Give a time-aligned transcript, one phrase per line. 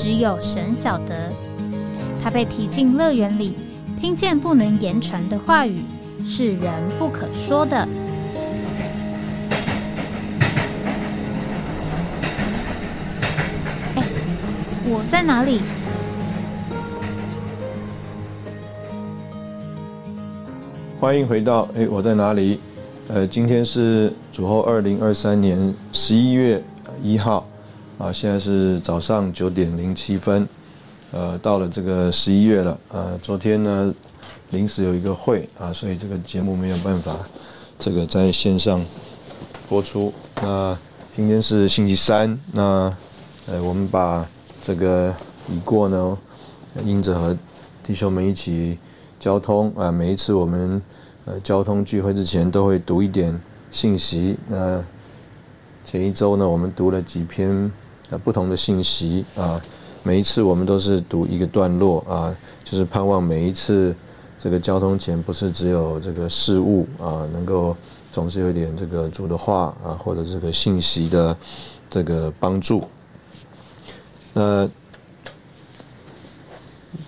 [0.00, 1.28] 只有神晓得，
[2.22, 3.56] 他被提进乐园里，
[4.00, 5.82] 听见不能言传的话语，
[6.24, 7.76] 是人不可说的。
[13.96, 14.04] 哎，
[14.84, 15.62] 我在哪里？
[21.00, 22.60] 欢迎回到哎，我在哪里？
[23.08, 26.62] 呃，今天是主后二零二三年十一月
[27.02, 27.44] 一号。
[27.98, 30.48] 啊，现在是早上九点零七分，
[31.10, 32.78] 呃，到了这个十一月了。
[32.90, 33.92] 呃，昨天呢
[34.50, 37.16] 临时有一个会啊，所以这个节目没有办法
[37.76, 38.80] 这个在线上
[39.68, 40.12] 播出。
[40.40, 40.78] 那
[41.16, 42.96] 今天是星期三，那
[43.48, 44.24] 呃，我们把
[44.62, 45.12] 这个
[45.50, 46.16] 已过呢，
[46.84, 47.36] 因着和
[47.82, 48.78] 弟兄们一起
[49.18, 50.80] 交通啊，每一次我们
[51.24, 53.36] 呃交通聚会之前都会读一点
[53.72, 54.36] 信息。
[54.46, 54.80] 那
[55.84, 57.68] 前一周呢，我们读了几篇。
[58.10, 59.60] 呃，不同的信息啊，
[60.02, 63.94] 每一次我们都是读一个段落啊，就是盼望每一次
[64.38, 67.76] 这个交通前不是只有这个事物啊，能够
[68.10, 71.36] 总是有点这个主的话啊，或者这个信息的
[71.90, 72.82] 这个帮助。
[74.32, 74.66] 那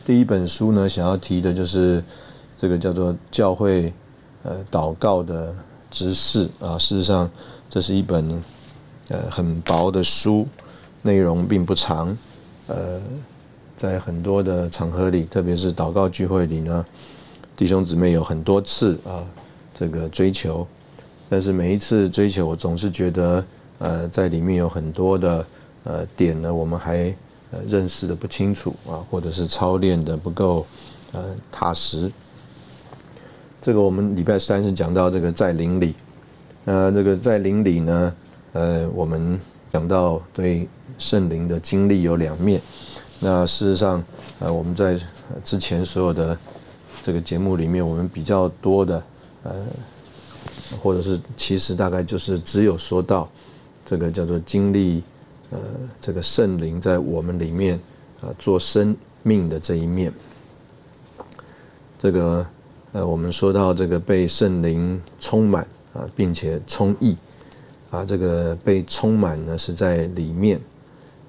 [0.04, 2.04] 第一本书呢，想要提的就是
[2.60, 3.90] 这个叫做教会
[4.42, 5.54] 呃祷告的
[5.90, 7.30] 知识啊，事实上
[7.70, 8.42] 这是一本
[9.08, 10.46] 呃很薄的书。
[11.02, 12.16] 内容并不长，
[12.66, 13.00] 呃，
[13.76, 16.84] 在很多的场合里，特别是祷告聚会里呢，
[17.56, 19.24] 弟兄姊妹有很多次啊，
[19.78, 20.66] 这个追求，
[21.28, 23.44] 但是每一次追求，我总是觉得，
[23.78, 25.46] 呃，在里面有很多的
[25.84, 27.14] 呃点呢，我们还
[27.66, 30.66] 认识的不清楚啊，或者是操练的不够
[31.12, 32.10] 呃踏实。
[33.62, 35.94] 这个我们礼拜三是讲到这个在灵里，
[36.64, 38.14] 那这个在灵里呢，
[38.52, 39.40] 呃，我们
[39.72, 40.68] 讲到对。
[40.98, 42.60] 圣灵的经历有两面，
[43.20, 44.04] 那事实上，
[44.38, 45.00] 呃，我们在
[45.42, 46.36] 之前所有的
[47.02, 49.02] 这个节目里面，我们比较多的，
[49.44, 49.66] 呃，
[50.82, 53.26] 或者是其实大概就是只有说到
[53.86, 55.02] 这个叫做经历，
[55.48, 55.58] 呃，
[56.02, 57.80] 这个圣灵在我们里面
[58.20, 60.12] 啊做生命的这一面，
[61.98, 62.46] 这个
[62.92, 67.16] 呃，我们说到这个被圣灵充满啊，并且充溢
[67.90, 70.60] 啊，这个被充满呢是在里面。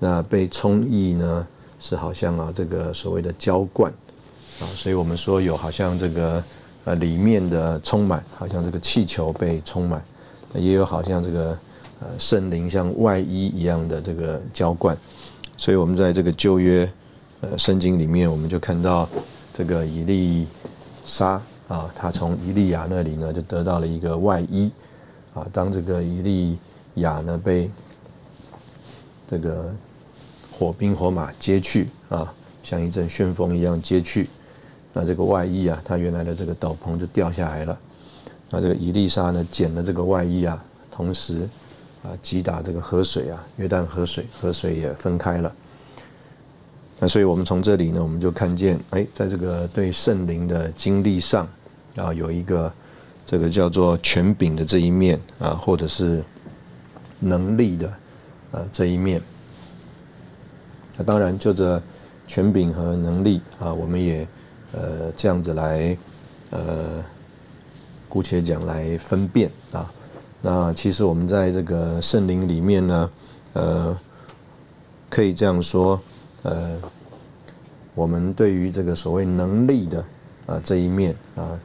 [0.04, 1.48] 那被充溢呢，
[1.80, 3.92] 是好像啊，这个所谓的浇灌
[4.60, 6.44] 啊，所以我们说有好像这个
[6.86, 10.04] 呃里面的充满，好像这个气球被充满，
[10.56, 11.58] 也有好像这个
[12.00, 14.98] 呃圣灵像外衣一样的这个浇灌，
[15.56, 16.92] 所以我们在这个旧约
[17.42, 19.08] 呃圣经里面，我们就看到
[19.56, 20.48] 这个以利
[21.06, 24.72] 沙啊，他从以利亚那里呢就得到了一个外衣
[25.34, 26.58] 啊，当这个以利
[26.96, 27.69] 亚呢被
[29.30, 29.74] 这个。
[30.53, 32.31] 火兵火马接去啊，
[32.62, 34.30] 像一阵旋风一样接去。
[34.94, 37.75] 那这个外衣啊，他原来的这个斗篷就掉下来了。
[38.52, 41.50] 那这个伊丽莎呢，捡了这个外衣啊，同时
[42.03, 45.52] 啊击打这个河水啊，约旦河水，河水也分开了。
[47.00, 51.48] 那所以我们从这里呢，我们就看见，哎，在这个对圣灵的经历上
[51.96, 52.72] 啊，有一个
[53.31, 56.22] 这个叫做权柄的这一面啊，或者是
[57.18, 57.94] 能力的
[58.52, 59.22] 呃这一面。
[60.97, 61.81] 那当然，就这
[62.28, 64.28] 权柄和能力啊，我们也
[64.74, 65.97] 呃这样子来
[66.50, 67.02] 呃
[68.09, 69.90] 姑且讲来分辨啊。
[70.42, 73.09] 那其实我们在这个圣灵里面呢，
[73.53, 73.98] 呃，
[75.10, 75.98] 可以这样说，
[76.44, 76.78] 呃，
[77.95, 80.04] 我们对于这个所谓能力的
[80.48, 81.57] 啊这一面啊，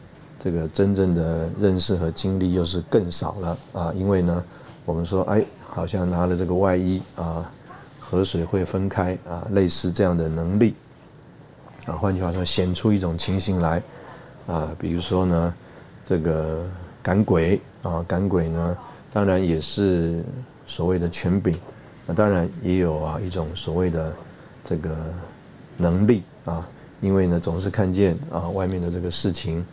[0.46, 4.44] 这个真正的认识和经历又是更少了啊，因为呢，
[4.84, 7.50] 我们说哎，好像拿了这个外衣啊。
[7.98, 10.76] 河水会分开啊，类似这样的能力
[11.87, 13.82] 啊，换句话说，显出一种情形来
[14.46, 15.54] 啊，比如说呢，
[16.08, 16.64] 这个
[17.02, 18.78] 赶鬼啊，赶鬼呢，
[19.12, 20.22] 当然也是
[20.69, 21.58] 所谓的权柄，
[22.06, 24.14] 那当然也有啊一种所谓的
[24.64, 24.96] 这个
[25.76, 26.64] 能力啊，
[27.00, 29.66] 因为呢总是看见啊外面的这个事情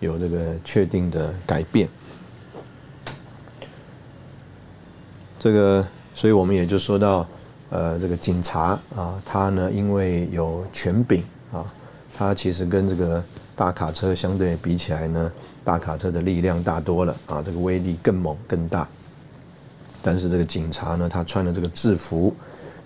[0.00, 1.88] 有这个确定的改变，
[5.38, 7.26] 这个，所以我们也就说到。
[7.72, 11.64] 呃这个警察啊，他呢因为有权柄啊，
[12.12, 13.22] 他其实跟这个
[13.54, 15.30] 大卡车相对比起来呢，
[15.62, 18.88] 大卡车的力量大多了啊，这个威力更猛更大。
[20.02, 22.34] 但是这个警察呢，他穿的这个制服，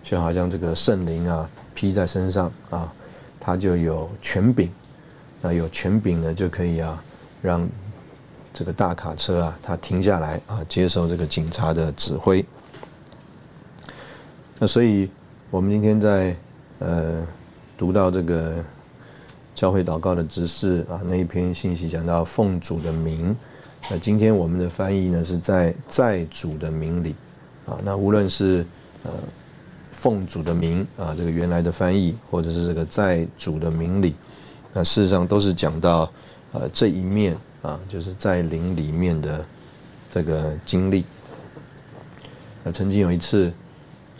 [0.03, 2.93] 就好像这个圣灵啊披在身上啊，
[3.41, 4.71] 他就有权柄，
[5.45, 7.05] 那有权柄呢就可以啊
[7.43, 7.69] 让
[8.55, 12.43] 这个大卡车啊它停下来啊接受这个警察的指挥。
[14.59, 15.11] 那所以
[15.51, 16.35] 我们今天在
[16.79, 17.27] 呃
[17.77, 18.65] 读到这个
[19.55, 23.37] 教会祷告的指示啊那一篇信息讲到奉主的名。
[23.91, 27.15] 那今天我们的翻译呢，是在在主的名里，
[27.67, 28.65] 啊，那无论是
[29.03, 29.11] 呃
[29.91, 34.15] 奉主的名啊，这个原来的翻译，或者是这个在主的名里，
[34.75, 36.11] 那事实上都是讲到
[36.53, 39.45] 呃这一面啊，就是在灵里面的
[40.11, 41.05] 这个经历。
[42.65, 43.53] 那曾经有一次，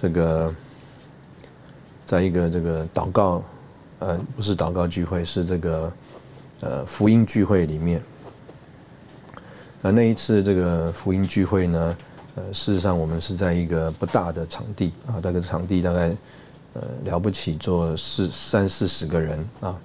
[0.01, 0.55] 这个
[2.07, 3.43] 在一个这个祷告，
[3.99, 5.93] 呃，不是祷告聚会，是这个
[6.61, 8.01] 呃福音聚会里面。
[9.83, 11.97] 那那一次这个福音聚会呢，
[12.37, 16.15] 呃，事实上我们是在一个不大的场地啊，那个场地大概
[16.75, 19.77] 呃了不起坐四三四十个人啊，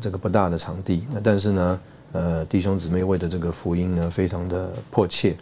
[0.00, 1.06] 这个不大的场地。
[1.10, 1.80] 那但是呢，
[2.12, 5.36] 呃，弟兄姊妹为的这个福音呢，非常的迫切，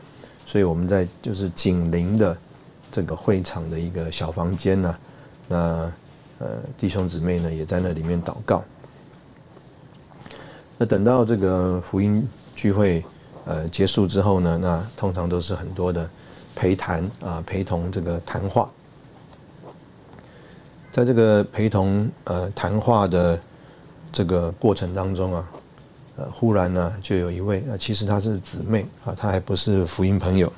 [0.47, 2.37] 所以我们在就是紧邻的
[2.93, 4.97] 这个会场的一个小房间呢，
[5.49, 5.57] 那
[6.39, 6.47] 呃
[6.77, 8.63] 弟兄姊妹呢也在那里面祷告。
[10.77, 13.05] 那等到这个福音聚会。
[13.45, 16.07] 呃，结束之后呢，那通常都是很多的
[16.55, 18.69] 陪谈啊，陪同这个谈话。
[20.93, 23.41] 在这个陪同呃谈话的
[24.13, 25.49] 这个过程当中啊，
[26.17, 30.53] 呃，忽然呢，就有一位啊，其实她是姊妹啊，她还不是福音朋友，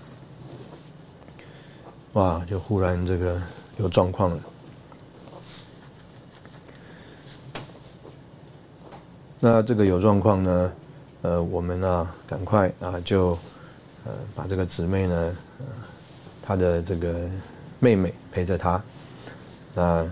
[2.14, 3.40] 哇，就忽然这个
[3.78, 4.40] 有状况了。
[9.40, 10.72] 那这个有状况呢？
[11.22, 13.30] 呃，我们呢，赶快啊，就
[14.04, 15.36] 呃把这个姊妹呢，
[16.42, 17.14] 她的这个
[17.78, 18.82] 妹妹陪着她，
[19.74, 20.06] 那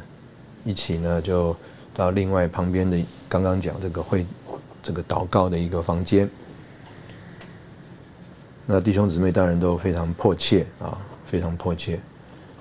[0.64, 1.56] 一起呢就
[1.98, 2.96] 到另外旁边的
[3.28, 4.24] 刚刚讲这个会
[4.84, 6.30] 这个祷告的一个房间。
[8.64, 10.96] 那弟兄姊妹当然都非常迫切啊，
[11.26, 11.98] 非常迫切。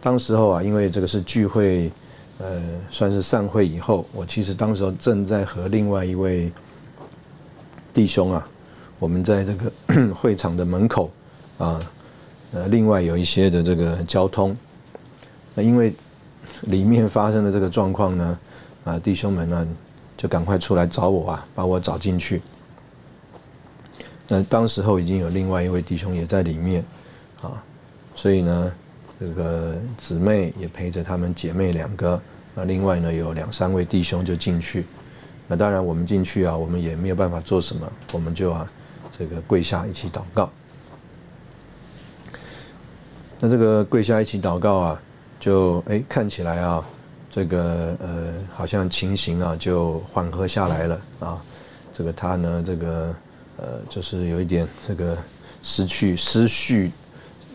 [0.01, 1.91] 当时候啊，因为这个是聚会，
[2.39, 6.51] 呃，算是散会以后，我其实当时候正在和另外一位。
[7.93, 8.47] 弟兄啊，
[8.99, 11.11] 我们在这个 会场的门口
[11.57, 11.79] 啊，
[12.53, 14.55] 呃，另外有一些的这个交通，
[15.55, 15.91] 那因为
[16.61, 18.39] 里面发生的这个状况呢，
[18.87, 19.67] 啊，弟兄们呢
[20.15, 22.41] 就赶快出来找我啊，把我找进去。
[24.29, 26.83] 那当时候已经有另外一位弟兄也在里面
[27.41, 27.61] 啊，
[28.15, 28.71] 所以呢，
[29.19, 32.21] 这个姊妹也陪着他们姐妹两个，
[32.55, 34.85] 那另外呢有两三位弟兄就进去。
[35.47, 38.69] 那当然，我们进去啊，我们也没有办法做什么，我们就啊，
[39.17, 40.49] 这个跪下一起祷告。
[43.39, 45.01] 那这个跪下一起祷告啊，
[45.39, 46.83] 就哎看起来啊，
[47.37, 51.39] 这个呃好像情形啊就缓和下来了啊。
[51.95, 53.15] 这个他呢，这个
[53.57, 55.15] 呃就是有一点这个
[55.61, 56.91] 失去失序、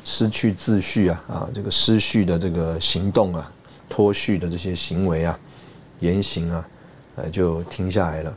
[0.04, 3.50] 失去秩序啊啊，这个失序的这个行动啊，
[3.88, 5.36] 脱序的这些行为啊，
[5.98, 6.64] 言行啊。
[7.16, 8.34] 呃，就停下来了。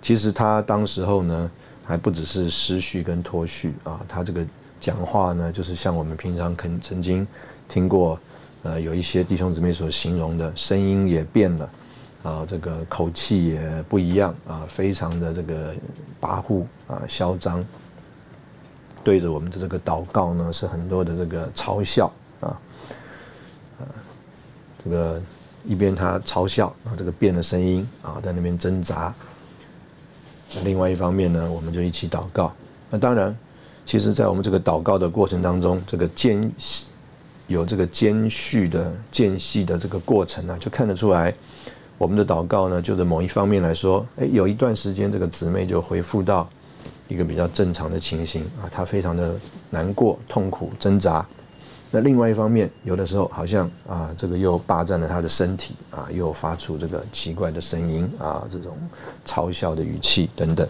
[0.00, 1.50] 其实他当时候呢，
[1.84, 4.46] 还不只是失序跟脱序啊，他这个
[4.80, 7.26] 讲话呢，就是像我们平常肯曾经
[7.68, 8.18] 听过，
[8.64, 11.70] 呃，有一些弟兄姊妹所形容的，声音也变了，
[12.24, 15.72] 啊，这个口气也不一样啊，非常的这个
[16.20, 17.64] 跋扈啊，嚣张，
[19.04, 22.60] 对着我们的这个祷告呢，是很多的这个嘲笑啊，
[24.84, 25.22] 这个。
[25.66, 29.14] 一边他嘲笑啊，这个变的声音啊，在那边挣扎。
[30.54, 32.52] 那另外一方面呢，我们就一起祷告。
[32.90, 33.34] 那当然，
[33.86, 36.52] 其实，在我们这个祷告的过程当中，这个间
[37.54, 41.32] 有这个间续的间隙的这个过程呢，就看得出来，
[41.96, 46.50] 我们的祷告呢，就在某一方面来说，哎，有一段时间，这个姊妹就恢复到
[47.06, 49.36] 一个比较正常的情形啊，她非常的
[49.70, 51.24] 难过、痛苦、挣扎。
[51.92, 58.76] 那另外一方面，有的时候好像啊，这个又霸占了她的身体啊，又发出这个奇怪的声音啊，这种
[59.24, 60.68] 嘲笑的语气等等，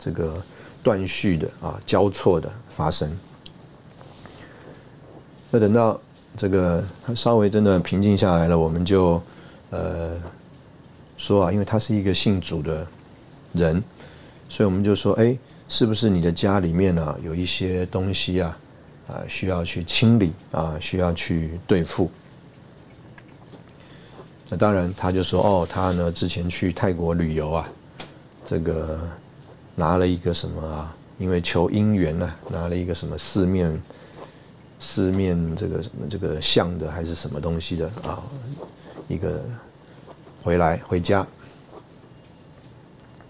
[0.00, 0.42] 这个
[0.82, 3.16] 断续的啊，交错的发生。
[5.50, 5.98] 那等到
[6.36, 6.82] 这个
[7.14, 9.22] 稍微真的平静下来了，我们就
[9.70, 10.10] 呃
[11.16, 12.86] 说啊，因为他是一个信主的
[13.52, 13.82] 人，
[14.48, 15.36] 所以我们就说，哎，
[15.68, 18.58] 是不是你的家里面呢有一些东西啊？
[19.08, 22.10] 啊，需要去清理啊，需要去对付。
[24.48, 27.68] 那当然他就说哦，他呢之前去泰国旅游啊，
[28.48, 29.00] 这个
[29.76, 30.94] 拿了一个什么啊？
[31.18, 33.80] 因为求姻缘呢，拿了一个什么四面
[34.78, 38.22] 四面这个什么这个像的还是什么东西的啊？
[39.08, 39.42] 一个
[40.42, 41.26] 回来回家。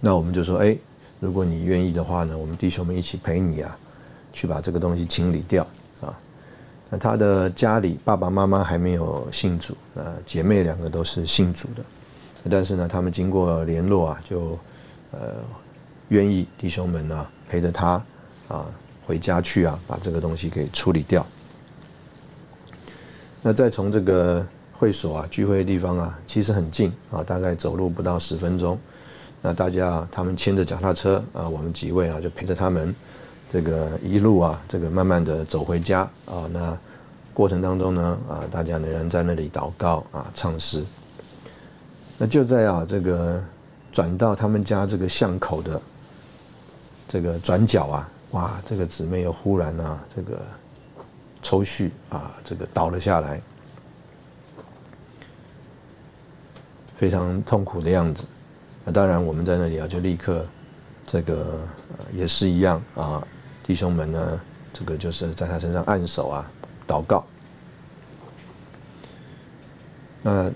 [0.00, 0.76] 那我们就说，哎，
[1.20, 3.76] 如果你愿意的话呢，我们弟兄们一起陪你啊，
[4.32, 5.66] 去把这个东西清理掉
[6.00, 6.16] 啊。
[6.90, 11.82] 那他的家里爸爸妈妈还没有信主，呃，姐妹两个都是信主的，
[12.50, 14.58] 但是呢，他们经过联络啊，就
[15.12, 15.34] 呃
[16.08, 18.02] 愿意弟兄们呢陪着他
[18.48, 18.66] 啊
[19.06, 21.26] 回家去啊，把这个东西给处理掉。
[23.46, 28.76] 那再从这个会所啊聚会的地方啊，其实很近啊，大概走路不到十分钟。
[29.40, 32.92] 那大家他们牵着脚踏车啊，我们几位啊就陪着他们，
[33.48, 36.50] 这个一路啊，这个慢慢的走回家啊。
[36.52, 36.76] 那
[37.32, 40.84] 过程当中呢啊，大家仍然在那里祷告啊，唱诗。
[42.18, 43.40] 那就在啊这个
[43.92, 45.80] 转到他们家这个巷口的
[47.06, 50.36] 这个转角啊，哇，这个姊妹又忽然啊这个
[51.46, 53.40] 抽搐啊，这个倒了下来，
[56.98, 58.24] 非常痛苦的样子。
[58.84, 60.44] 那当然，我们在那里啊，就立刻，
[61.06, 61.60] 这个
[62.12, 63.24] 也是一样啊，
[63.62, 64.40] 弟兄们呢，
[64.72, 66.50] 这个就是在他身上按手啊，
[66.84, 67.24] 祷告。
[70.22, 70.50] 那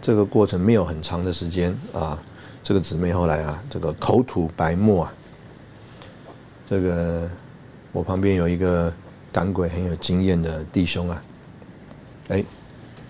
[0.00, 2.18] 这个过程没有很长的时间啊，
[2.62, 5.12] 这个姊妹后来啊，这个口吐白沫啊，
[6.66, 7.28] 这个
[7.92, 8.90] 我旁边有一个
[9.32, 11.22] 赶鬼很有经验的弟兄啊，
[12.28, 12.44] 哎，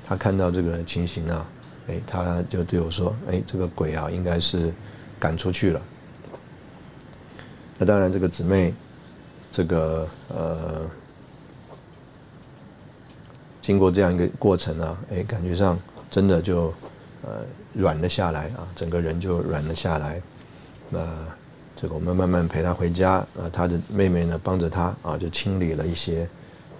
[0.06, 1.46] 他看到这个情形啊。
[1.88, 4.72] 哎，他就对我说：“哎，这个鬼啊，应该是
[5.18, 5.82] 赶出去了。”
[7.78, 8.72] 那当然，这个姊妹，
[9.50, 10.88] 这个呃，
[13.60, 15.76] 经过这样一个过程呢，哎，感觉上
[16.08, 16.72] 真的就
[17.22, 17.40] 呃
[17.72, 20.22] 软了下来啊，整个人就软了下来。
[20.90, 21.00] 那
[21.80, 26.28] 这个我们慢慢陪他回家啊，他的妹妹呢帮着他啊，就清理了一些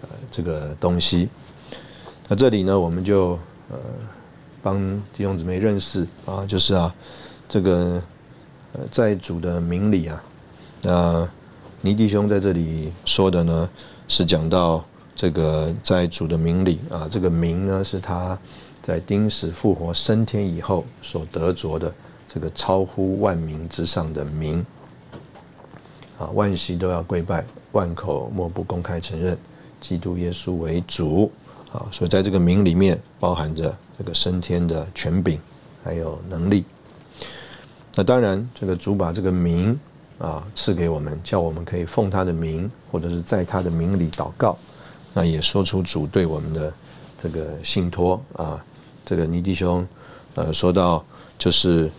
[0.03, 1.29] 呃这个东西。
[2.29, 3.39] 那这里呢，我们就
[3.71, 3.79] 呃。
[4.63, 4.79] 帮
[5.17, 6.95] 弟兄姊妹认识啊，就是啊，
[7.49, 7.99] 这个
[8.75, 10.23] 呃，在主的名里啊，
[10.83, 11.27] 那
[11.81, 13.71] 倪弟兄在这里说的呢，
[14.07, 14.85] 是讲到
[15.17, 18.39] 这个在主的名里啊，这个名呢是他
[18.83, 21.91] 在钉死复活升天以后所得着的
[22.31, 24.63] 这个超乎万民之上的名
[26.21, 29.37] 啊，万膝都要跪拜，万口莫不公开承认
[29.81, 31.33] 基督耶稣为主
[31.73, 33.75] 啊，所以在这个名里面包含着。
[34.01, 35.39] 这个升天的权柄，
[35.85, 36.65] 还有能力。
[37.95, 39.79] 那当然，这个主把这个名
[40.19, 44.57] 啊赐给我们，叫我们可以奉他的名，或者是在他的名里祷告。
[45.13, 46.73] 那也说出主对我们的
[47.23, 48.65] 这个信托啊。
[49.05, 49.87] 这个尼弟兄
[50.35, 51.05] 呃说到，
[51.37, 51.91] 就是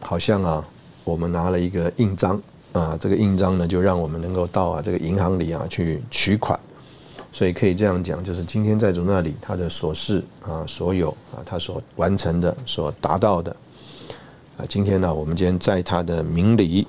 [0.00, 0.62] 好像啊，
[1.04, 2.40] 我们拿了一个印章
[2.72, 6.58] 啊，这个印章呢，就让我们能够到啊这个银行里啊去取款。
[7.34, 13.56] 所以可以这样讲，就是今天在主那里，他的所事啊，所有啊，他所完成的、所达到的
[14.58, 16.86] 啊，今天呢，我们今天在他的名里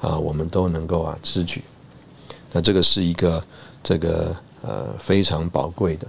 [0.00, 1.62] 啊，我们都能够啊支取。
[2.52, 3.44] 那这个是一个
[3.82, 6.06] 这个呃非常宝贵的。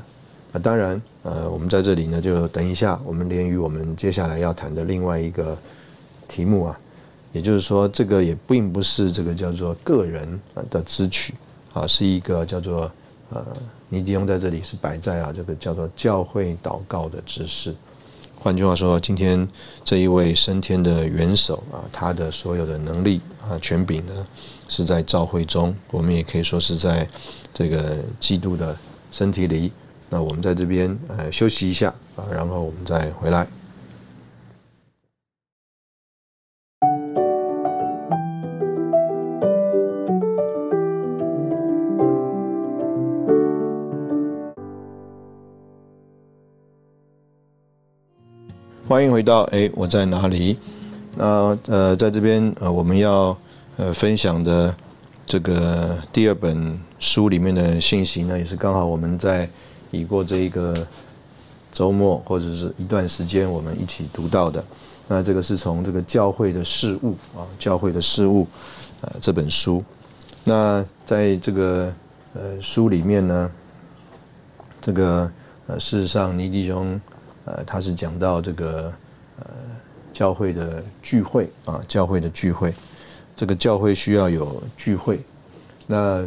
[0.54, 5.58] 那当然呃，我们在这里呢，就等一下，我们连于我们接下来要谈的另外一个
[6.28, 6.80] 题目啊，
[7.34, 11.34] 也就是说，这个也并不是这个叫做个人的支取
[11.74, 12.90] 啊，是一个叫做。
[13.30, 13.44] 呃，
[13.90, 17.74] 尼迪翁在这里是摆在啊，这个叫做教会祷告的姿势。
[18.38, 19.48] 换句话说，今天
[19.84, 24.14] 这一位升天的元首啊，他的所有的能力啊、权柄呢，
[24.68, 25.76] 是在教会中。
[25.90, 27.10] 我们也可以说是在
[27.56, 28.78] 这个基督的
[29.12, 29.72] 身体里。
[30.12, 33.48] 那我们在这边呃休息一下啊，然后我们再回来。
[48.86, 50.58] 欢迎回到哎，我在哪里？
[51.16, 53.36] 那呃，在这边呃，我们要
[53.78, 54.76] 呃分享的
[55.26, 59.48] 这个第二本书里面的信息呢，也是刚好我们在
[59.90, 60.74] 已过这一个
[61.72, 64.62] 周末或者是一段时间，我们一起读到的。
[65.08, 68.46] 那这个是从这个教会的事物啊，教会的事物
[69.00, 69.82] 呃这本书。
[70.44, 71.90] 那在这个
[72.34, 73.50] 呃书里面呢，
[74.82, 75.32] 这个
[75.68, 77.00] 呃事实上，尼弟兄。
[77.46, 78.94] 呃，他是讲到这个
[79.40, 79.46] 呃
[80.14, 82.74] 教会的聚会啊，教会的聚会，
[83.36, 85.20] 这个教会需要有聚会。
[85.88, 86.26] 那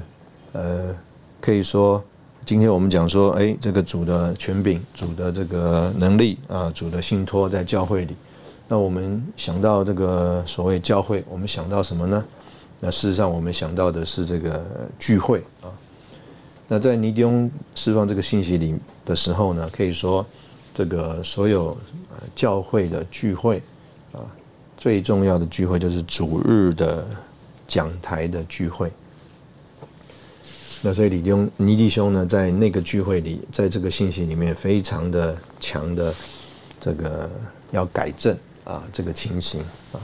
[0.53, 0.95] 呃
[1.41, 2.03] 可以说
[2.45, 8.15] 今天我们讲说，哎，这个主的权柄、主的这个能力啊，主的信托在教会里。
[8.69, 12.25] 那我们想到这个所谓教会，我们想到什么呢？
[12.79, 14.63] 那事实上，我们想到的是这个
[14.99, 15.73] 聚会啊。
[16.69, 20.27] 那在尼迪翁释放这个信息里的时候呢，可以说
[20.77, 21.75] 这个所有
[22.35, 23.63] 教会的聚会
[24.13, 24.21] 啊，
[24.77, 27.07] 最重要的聚会就是主日的
[27.67, 28.93] 讲台的聚会。
[30.83, 36.15] 那所以李兄尼弟兄呢，在那个聚会里，在这个信息里面，非常的强的
[36.79, 37.31] 这个
[37.71, 38.37] 要改正。
[38.65, 39.61] 啊，这个情形
[39.93, 40.03] 啊，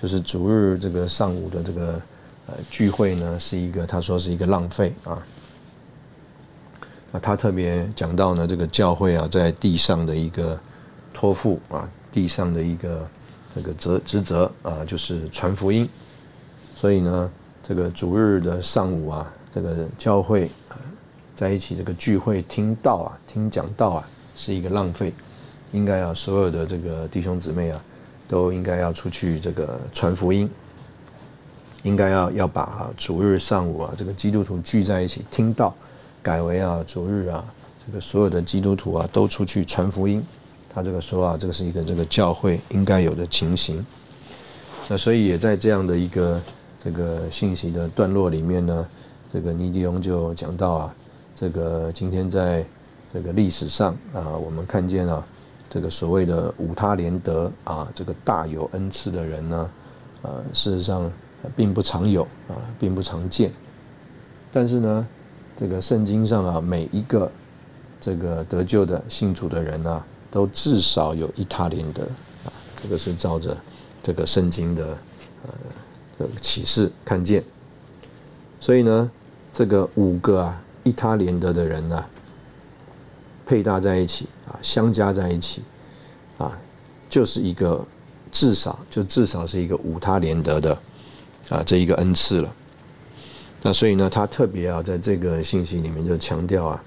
[0.00, 2.00] 就是主日这个上午的这个
[2.46, 5.22] 呃聚会呢，是一个他说是一个浪费啊。
[7.10, 10.58] 那他特别讲到呢，这个教会啊，在地上的一个
[11.12, 13.08] 托付啊，地上的一个
[13.54, 15.88] 这个责职责啊，就是传福音。
[16.76, 17.30] 所以呢，
[17.62, 20.50] 这个主日的上午啊，这个教会
[21.34, 25.12] 在一起这个聚会听道啊，听讲道啊，是一个浪费。
[25.72, 27.82] 应该啊，所有的这个弟兄姊妹啊。
[28.30, 30.46] 都应该要出去这个传福音，
[31.82, 35.74] 应该要要把主日上午啊，这个基督徒聚在一起听到，
[36.28, 37.42] 改为啊主日啊，
[37.86, 40.22] 这个所有的基督徒啊都出去传福音。
[40.68, 43.82] 他这个说啊，这个是一个这个教会应该有的情形。
[44.88, 46.38] 那所以也在这样的一个
[46.84, 48.86] 这个信息的段落里面呢，
[49.32, 50.94] 这个尼迪翁就讲到啊，
[51.34, 52.62] 这个今天在
[53.10, 55.26] 这个历史上啊，我们看见啊。
[55.70, 59.70] 这个所谓的五他连德啊，这个大有恩赐的人呢，
[60.20, 61.10] 呃，事实上
[61.56, 63.50] 并不常有啊，并不常见。
[64.52, 65.06] 但是呢，
[65.58, 67.30] 这个圣经上啊，每一个
[68.00, 72.02] 这个得救的信主的人啊，都至少有一他连德
[72.44, 73.56] 啊，这个是照着
[74.02, 74.96] 这个圣经的
[76.18, 77.42] 呃启示看见。
[78.60, 79.10] 所以呢，
[79.52, 82.04] 这个五个啊一他连德的人呢。
[83.44, 85.62] 配搭在一起啊，相加在一起
[86.36, 86.52] 啊，
[87.08, 87.82] 就是一个
[88.30, 90.78] 至少就至少是一个五他连得的
[91.48, 92.54] 啊这一个恩赐了。
[93.62, 96.84] 那所以呢，他特别啊在这个信息里面就强调啊，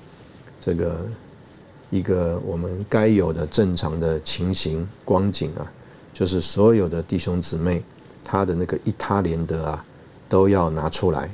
[0.59, 1.05] 这个
[1.89, 5.71] 一个我们该有的正常的情形光景啊，
[6.13, 7.83] 就是所有的弟兄姊妹
[8.23, 9.85] 他的那个一他连德啊
[10.27, 11.29] 都要拿出来。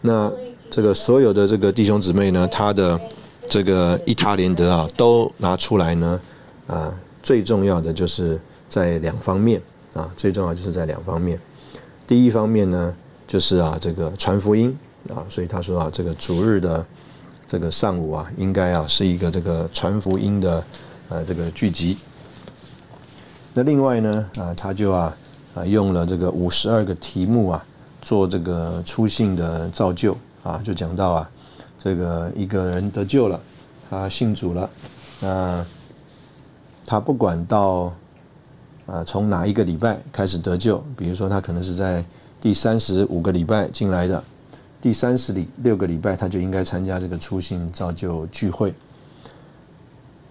[0.00, 0.32] 那。
[0.72, 3.00] 这个所有的这个弟兄姊妹呢，他的
[3.48, 6.20] 这个一他连德啊，都拿出来呢，
[6.68, 9.60] 啊，最重要的就是在两方面
[9.94, 11.40] 啊，最重要就是在两方面。
[12.06, 12.94] 第一方面呢，
[13.30, 14.76] 就是啊，这个传福音
[15.08, 16.84] 啊，所以他说啊，这个主日的
[17.46, 20.64] 这个上午啊，应该啊是一个这个传福音的
[21.08, 21.96] 呃这个聚集。
[23.54, 25.16] 那另外呢，啊，他就啊
[25.54, 27.64] 啊用了这个五十二个题目啊，
[28.02, 30.16] 做这个初信的造就。
[30.42, 31.30] 啊，就讲到啊，
[31.78, 33.40] 这个一个人得救了，
[33.88, 34.68] 他信主了，
[35.20, 35.64] 那
[36.84, 37.94] 他不管到
[38.86, 42.04] 啊从哪一个礼拜开始得救，比如说他可能是在
[42.40, 44.22] 第三十五个礼拜进来的，
[44.80, 48.72] 第三十里六个礼拜他就应该参加这个初心造就聚会。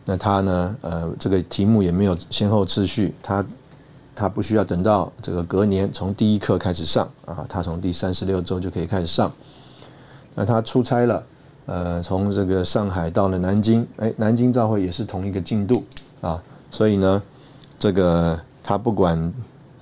[0.06, 3.46] 那他呢，呃，这个题目也没有先后次序，他
[4.16, 9.32] 他不需要等到这个隔年从第一课开始上啊，他从第三十六周就可以开始上。
[10.34, 11.24] 那他出差了，
[11.68, 15.86] 呃，从这个上海到了南京，哎，南京召会也是同一个进度
[16.22, 16.42] 啊，
[16.72, 17.22] 所以呢，
[17.78, 19.32] 这个他不管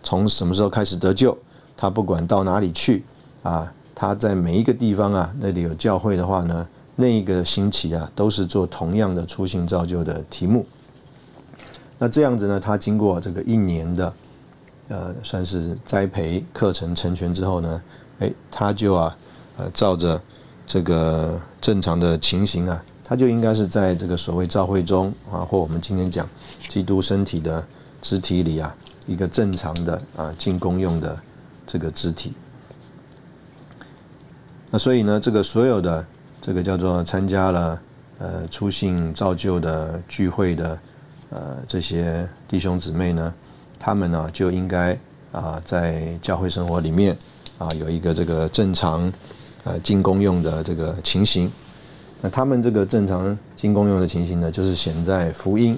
[0.03, 1.37] 从什么时候开始得救，
[1.77, 3.03] 他不管到哪里去
[3.43, 10.65] 啊，他在每一个地方啊，那里有教会的话呢，那一个星期啊，都是做同样的出行造就的题目。
[11.99, 14.13] 那这样子呢，他经过这个一年的，
[14.89, 17.81] 呃，算是栽培课程成全之后呢，
[18.19, 19.17] 哎，他就啊，
[19.57, 20.19] 呃，照着。
[20.69, 26.27] 这个正常的情形啊，他就应该是在这个所谓教会中啊，或我们今天讲
[26.67, 27.65] 基督身体的
[28.01, 31.17] 肢体里啊，一个正常的啊进攻用的
[31.67, 32.33] 这个肢体。
[34.71, 36.03] 那所以呢，这个所有的
[36.41, 37.81] 这个叫做参加了
[38.17, 40.79] 呃出信造就的聚会的
[41.29, 43.31] 呃这些弟兄姊妹呢，
[43.77, 44.97] 他们呢就应该
[45.31, 47.15] 啊在教会生活里面
[47.59, 49.13] 啊有一个这个正常。
[49.63, 51.51] 呃，进攻用的这个情形，
[52.21, 55.77] 那他们这个正常进攻用的情形呢，就是显在福音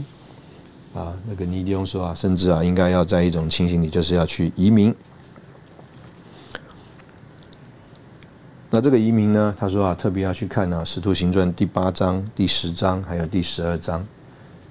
[0.93, 1.17] 啊。
[1.27, 4.93] 那个尼迪翁说啊，甚至啊，应该要在一种情形里，就是要去移民。
[8.71, 14.05] 那这个移民呢，他说啊，特别要去看呢《使徒行传》第八章、第十章，还有第十二章。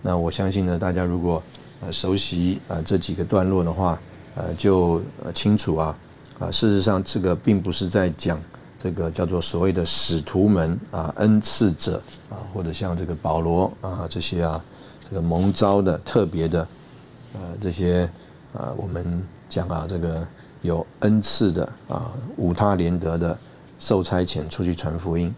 [0.03, 1.43] 那我相信呢，大家如果
[1.81, 3.99] 呃熟悉啊这几个段落的话，
[4.37, 5.99] 呃，就呃清楚啊
[6.39, 8.41] 啊，事实上这个并不是在讲。
[8.81, 14.65] 这个叫做所谓的使徒们啊，恩赐者啊，或者像这个保罗啊这些啊，
[15.11, 16.61] 这个蒙召的特别的
[17.35, 18.09] 呃这些
[18.53, 20.25] 啊，我们讲啊这个
[20.63, 23.37] 有恩赐的啊，五他连德的
[23.79, 25.35] 受差遣出去传福音，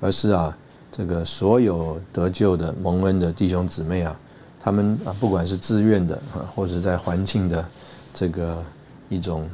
[0.00, 0.56] 而是啊
[0.92, 4.18] 这个所有得救的蒙恩的弟兄姊妹啊，
[4.60, 7.68] 他们啊不管是自愿的啊，或者在环境的
[8.12, 8.62] 这个
[9.08, 9.48] 一种。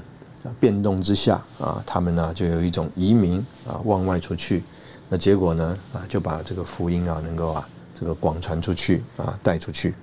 [0.61, 4.63] 变动之下啊，他们呢就有一种移民啊，往外出去，
[5.09, 7.67] 那结果呢啊，就把这个福音啊能够啊
[7.99, 9.95] 这个广传出去啊，带出去。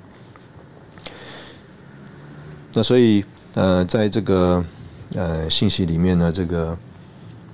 [2.74, 4.66] 那所以呃，在这个
[5.14, 6.76] 呃信息里面呢，这个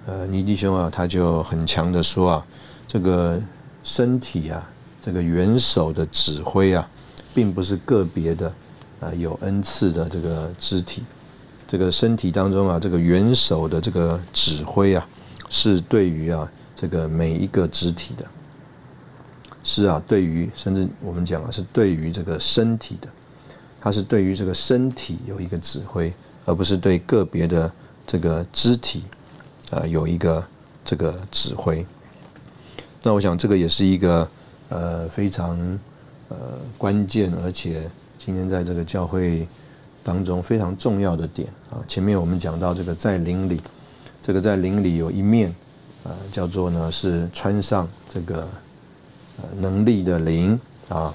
[0.07, 2.45] 呃尼弟兄啊，他就很强的说啊，
[2.87, 3.37] 这个
[3.83, 4.65] 身体啊，
[5.01, 6.89] 这个元首的指挥啊，
[7.35, 8.47] 并不是个别的
[9.01, 11.03] 啊有恩赐的这个肢体。
[11.67, 15.05] 这个身体当中啊，这个元首的这个指挥啊，
[15.49, 18.25] 是对于啊这个每一个肢体的，
[19.61, 23.09] 是啊对于甚至我们讲啊是对于这个身体的，
[23.81, 26.13] 它是对于这个身体有一个指挥，
[26.45, 27.69] 而不是对个别的
[28.05, 29.03] 这个肢体
[29.71, 30.45] 啊有一个
[30.83, 31.85] 这个指挥。
[33.03, 34.27] 那我想这个也是一个
[34.69, 35.57] 呃非常
[36.29, 36.37] 呃
[36.77, 39.47] 关键，而且今天在这个教会。
[40.03, 43.59] 当中非常重要的点啊，前面我们讲到这个在灵里，
[44.21, 45.53] 这个在灵里有一面
[46.05, 48.47] 啊，叫做呢是穿上这个
[49.59, 51.13] 能力的灵啊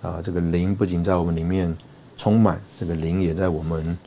[0.00, 1.76] 啊，这个灵不仅在我们里面
[2.16, 3.98] 充满，这个灵也在我们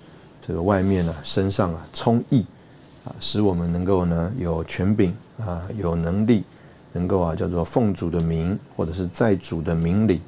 [0.47, 2.45] 这个外面呢身上啊充溢
[3.05, 6.43] 啊，使我们能够呢有权柄啊，有能力，
[6.91, 10.21] 能够啊叫做奉主的名或者是在主的名里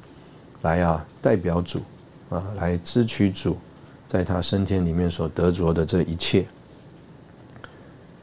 [0.62, 1.80] 来啊代表主
[2.28, 3.56] 啊来支取主。
[4.08, 6.46] 在他升天里面所得着的这一切，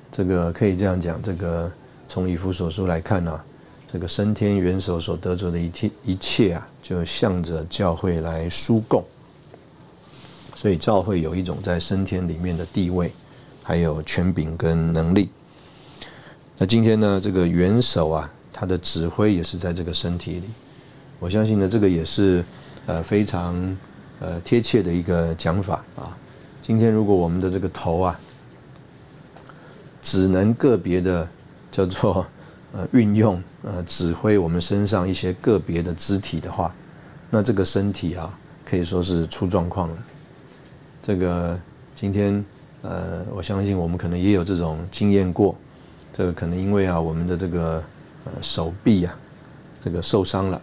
[0.10, 1.70] 这个可以这样讲：，这个
[2.08, 3.42] 从以弗所书来看呢，
[3.92, 9.04] 这个升天元首所得着的一切一切啊，就向着教会来输供。
[10.56, 13.12] 所以教会有一种在升天里面的地位，
[13.64, 15.30] 还有权柄跟能力。
[16.58, 20.44] 那今天呢，这个元首啊，他的指挥也是在这个身体里。
[21.20, 22.46] 我相信呢，这个也是
[22.86, 23.76] 呃非常。
[24.20, 26.16] 呃，贴切的一个讲法啊。
[26.62, 28.18] 今天如果我们的这个头啊，
[30.02, 31.28] 只能个别的
[31.70, 32.26] 叫做
[32.72, 36.74] 呃运用呃指挥我们身上一些个别的肢体的话，
[37.30, 38.32] 那这个身体啊
[38.64, 39.98] 可以说是出状况了。
[41.06, 41.60] 这个
[41.94, 42.46] 今天
[42.84, 45.56] 呃，我相信我们可能也有这种经验过。
[46.14, 47.84] 这个可能因为啊，我们的这个
[48.26, 49.16] 呃手臂啊，
[49.84, 50.62] 这个受伤了。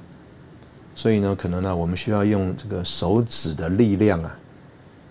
[0.94, 4.38] 所以呢，可能呢，我们需要用这个手指的力量啊，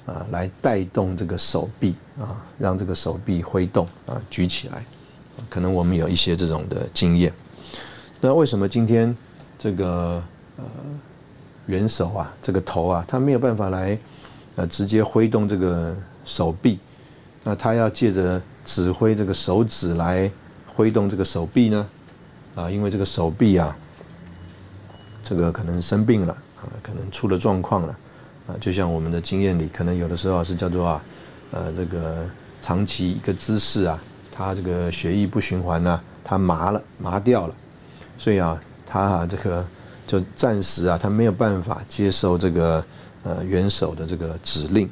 [0.06, 4.84] 啊，来带动这个手臂啊，让这个手臂挥动啊，举起来。
[5.50, 7.34] 可能我们有一些这种的经验。
[8.22, 9.16] 那为什么今天
[9.58, 10.22] 这个
[10.58, 10.64] 呃
[11.66, 13.98] 元首啊，这个头啊，他没有办法来
[14.58, 16.78] 呃直接挥动这个手臂？
[17.50, 20.30] 那他要借着指挥这个手指来
[20.68, 21.90] 挥动这个手臂呢？
[22.54, 23.76] 啊，因为这个手臂啊。
[25.24, 27.98] 这个可能生病了啊，可能出了状况了
[28.48, 31.04] 啊，就像我们的经验里，可能有的时候是叫做啊，
[31.52, 32.26] 呃，这个
[32.62, 34.00] 长期一个姿势啊，
[34.32, 37.56] 他这个血液不循环呢，他麻了，麻掉了，
[38.18, 39.66] 所以啊，他啊这个
[40.08, 42.84] 就暂时啊，他没有办法接受这个
[43.24, 44.90] 呃元首的这个指令。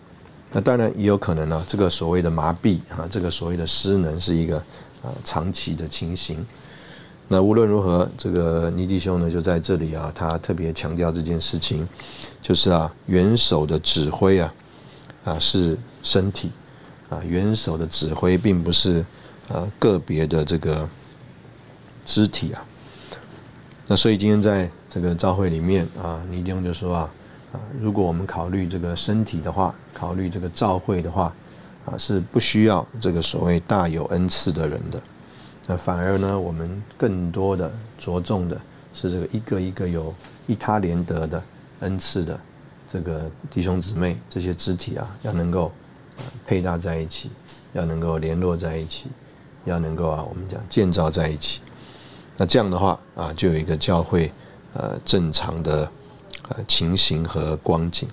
[0.57, 4.57] 那当然也有可能呢，这个所谓的麻痹啊，这个所谓的失能是一个
[5.03, 6.43] 啊长期的情形。
[7.27, 11.87] 那无论如何，这个尼弟兄呢，就在这里啊，他特别强调这件事情，
[12.41, 14.51] 就是啊，元首的指挥啊，
[15.25, 16.49] 啊是身体，
[17.07, 19.05] 啊元首的指挥并不是
[19.49, 20.89] 啊个别的这个
[22.03, 22.65] 肢体啊。
[23.85, 27.11] 那所以今天在这个召会里面啊，尼弟兄就说啊，
[27.51, 31.33] 啊如果我们考虑这个身体的话，考虑这个照会的话，
[31.85, 35.01] 啊是不需要这个所谓大有恩赐的人的。
[35.65, 38.59] 那反而呢，我们更多的着重的
[38.93, 40.13] 是这个一个一个有
[40.45, 41.43] 一他连德的
[41.81, 42.39] 恩赐的
[42.91, 45.71] 这个弟兄姊妹，这些肢体啊，要能够
[46.45, 47.29] 配搭在一起，
[47.73, 49.07] 要能够联络在一起，
[49.65, 51.59] 要能够啊，我们讲建造在一起。
[52.37, 54.31] 那这样的话啊，就有一个教会
[54.73, 55.89] 呃正常的
[56.49, 58.07] 呃情形和光景。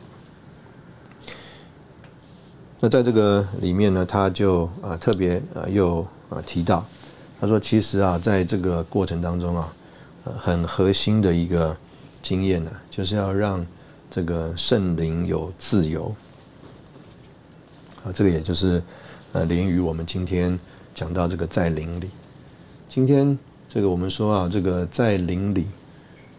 [2.81, 6.85] 那在这个里面呢，他就啊特别呃又啊提到。
[7.41, 9.71] 他说：“其实啊，在这个过程当中啊，
[10.39, 11.77] 很核心的一个
[12.23, 13.67] 经验呢，就是要让
[14.11, 16.15] 这个圣灵有自由。
[18.03, 18.83] 啊，这个也就是
[19.33, 20.59] 呃，连于我们今天
[20.95, 22.09] 讲到这个在灵里，
[22.89, 23.37] 今天
[23.69, 25.67] 这个我们说啊，这个在灵里，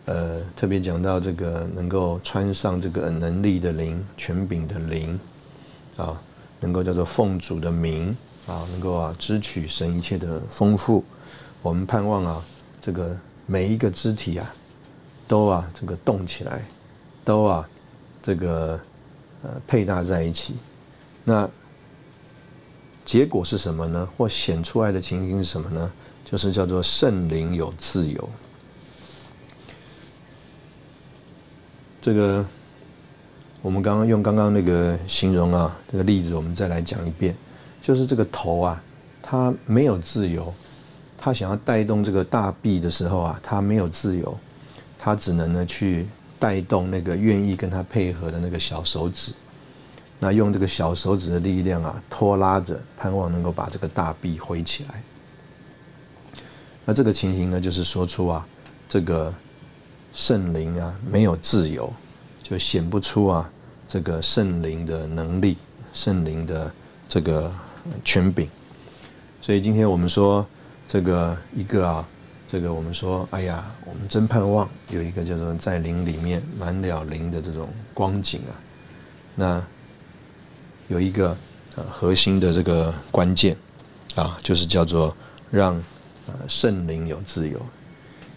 [0.06, 5.20] 呃，特别讲到这个能够穿上这个能力的灵、权柄的灵，
[5.98, 6.22] 啊，
[6.60, 8.16] 能够叫做奉主的名
[8.46, 11.04] 啊，能够啊支取神一切的丰富。
[11.64, 12.44] 我们盼望啊，
[12.80, 14.54] 这个每一个肢体啊，
[15.28, 16.64] 都啊这个动起来，
[17.24, 17.68] 都啊
[18.22, 18.80] 这个
[19.42, 20.56] 呃配搭在一起。
[21.24, 21.50] 那
[23.04, 24.08] 结果是什么呢？
[24.16, 25.92] 或显出来的情形是什么呢？
[26.24, 28.30] 就是叫做圣灵有自由。
[32.06, 32.46] 这个
[33.64, 37.36] 我们刚刚用刚刚那个形容啊，这个例子我们再来讲一遍，
[37.82, 38.80] 就是这个头啊，
[39.24, 40.54] 它没有自由。
[41.18, 44.38] 他想要带动这个大臂的时候啊，他没有自由，
[45.00, 46.06] 他只能呢去
[46.38, 49.34] 带动那个愿意跟他配合的那个小手指，
[50.20, 55.02] 那用这个小手指的力量啊，拖拉着，盼望能够把这个大臂挥起来。
[56.86, 58.48] 那这个情形呢，就是说出啊，
[58.88, 59.34] 这个
[60.16, 61.94] 圣灵啊没有自由，
[62.42, 63.48] 就显不出啊
[63.88, 65.58] 这个圣灵的能力，
[65.94, 66.74] 圣灵的
[67.08, 67.54] 这个
[68.04, 68.50] 权柄。
[69.44, 70.44] 所以今天我们说。
[70.88, 72.08] 这个一个啊，
[72.48, 78.54] 这个我们说，哎呀，我们真盼望有一个叫做在灵里面满了灵的这种光景啊。
[79.34, 79.64] 那
[80.88, 81.36] 有一个
[81.76, 83.58] 呃核心的这个关键
[84.14, 85.14] 啊，就是叫做
[85.50, 85.74] 让
[86.28, 87.60] 呃圣灵有自由。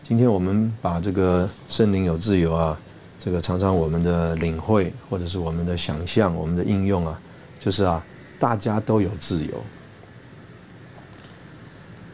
[0.08, 2.80] 今天我们把这个圣灵有自由啊，
[3.20, 7.20] 这个常常我们的领会或者是我们的想象、我们的应用啊，
[7.60, 8.02] 就是啊，
[8.40, 9.62] 大家都有自由。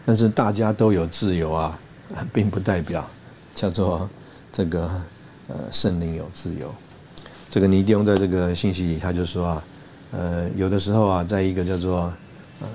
[0.05, 1.79] 但是大家都有自由啊，
[2.33, 3.09] 并不代表
[3.55, 4.11] 叫做
[4.53, 4.91] 这个
[5.47, 6.75] 呃圣灵有自由。
[7.49, 9.65] 这个尼迪翁在这个信息里他就说啊，
[10.11, 12.13] 呃有的时候啊，在一个叫做
[12.61, 12.67] 呃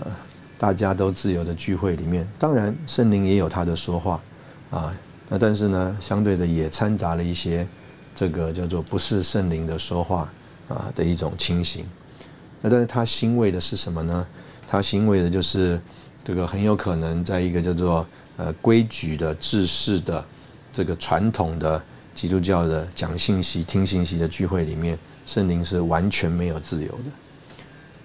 [0.57, 4.21] 大家都自由的聚会里面，当然圣灵也有他的说话
[4.71, 4.95] 啊，
[5.29, 7.65] 那但是呢，相对的也掺杂了一些
[8.13, 10.29] 这个叫做不是圣灵的说话
[10.67, 11.85] 啊的一种情形。
[12.61, 14.27] 那但是他欣慰的是什么呢？
[14.67, 15.79] 他欣慰的就是。
[16.21, 18.05] 这个很有可能在一个叫做
[18.37, 20.23] 呃规矩的制式的
[20.71, 21.81] 这个传统的
[22.13, 27.03] 基督教的讲信息、听信息的聚会里面，圣灵是完全没有自由的。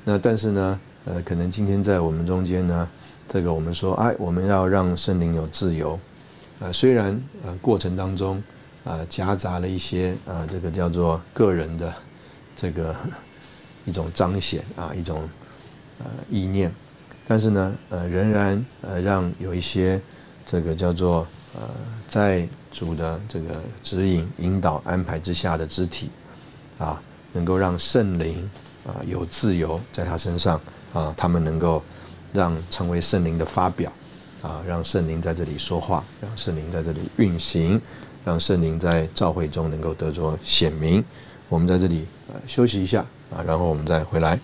[0.04, 2.88] 那但是呢，呃，可能今天在我们中间呢，
[3.28, 5.98] 这个我们说，哎，我们要让圣灵有自由，
[6.60, 8.42] 呃，虽然呃过程当中
[8.84, 11.92] 啊夹杂了一些啊这个叫做个人的
[12.56, 12.94] 这个
[13.84, 15.28] 一种彰显啊一种
[15.98, 16.72] 呃意念。
[17.26, 19.98] 但是呢，呃，仍然呃，让有一些
[20.44, 21.62] 这个叫做呃，
[22.06, 26.10] 在主的这个指引、引导、安排之下的肢体，
[26.76, 27.00] 啊，
[27.32, 28.50] 能够让圣灵
[28.86, 30.60] 啊有自由在他身上
[30.92, 31.82] 啊，他们能够
[32.30, 33.90] 让成为圣灵的发表
[34.44, 37.80] 啊，让圣灵在这里说话，让圣灵在这里运行，
[38.26, 41.02] 让圣灵在召会中能够得着显明。
[41.48, 43.00] 我们在这里呃休息一下
[43.34, 44.38] 啊，然后我们再回来。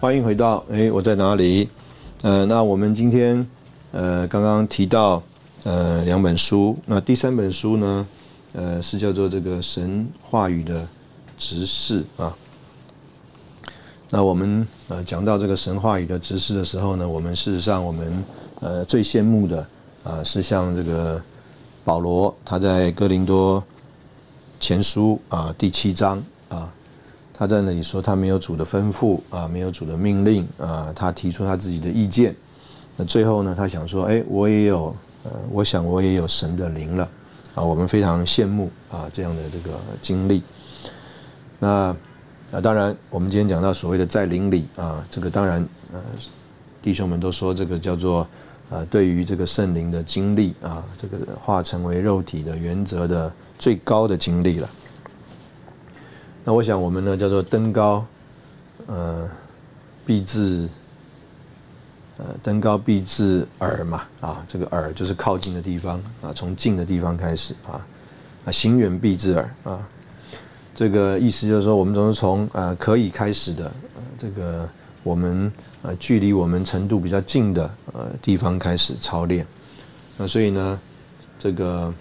[0.00, 1.68] 欢迎回到哎，我在哪里？
[2.22, 3.44] 呃，那我们今天
[3.92, 5.22] 呃刚刚提到
[5.64, 8.06] 呃两本书，那第三本书呢，
[8.52, 10.86] 呃是叫做这个神话语的
[11.36, 12.34] 执事啊。
[14.10, 18.24] 那我们呃讲到这个神话语的执事的时候呢，我们事实上我们
[18.60, 19.66] 呃最羡慕的
[20.04, 21.22] 啊是像这个
[21.84, 23.62] 保罗他在哥林多
[24.60, 26.72] 前书啊第七章啊。
[27.40, 32.34] 他在那里说，他没有主的吩咐啊，没有主的命令啊，他提出他自己的意见。
[33.00, 37.08] 那最后呢，他想说，哎，我也有，呃，我想我也有神的灵了
[37.54, 37.62] 啊。
[37.62, 40.42] 我们非常羡慕啊这样的这个经历。
[41.60, 41.94] 那
[42.50, 46.00] 啊，当然，我们今天讲到所谓的在灵里啊，这个当然，呃，
[46.82, 48.26] 弟兄们都说这个叫做
[48.70, 54.68] 呃，对于这个圣灵的经历啊，这个化成为肉体的原则的最高的经历了。
[56.42, 58.04] 那我想，我们呢叫做登高，
[58.86, 59.28] 呃，
[60.04, 60.68] 必至，
[62.18, 67.80] 呃，登高必至耳嘛，啊，这个耳就是靠近的地方啊，从近的地方开始啊，
[68.44, 69.88] 啊，行远必至耳啊，
[70.74, 74.68] 这个意思就是说，我们总是从呃可以开始的，呃，这个
[75.02, 75.50] 我们
[75.82, 79.46] 呃距离我们程度比较近的呃地方开始操练，
[80.16, 80.78] 那所以呢，
[81.38, 81.92] 这个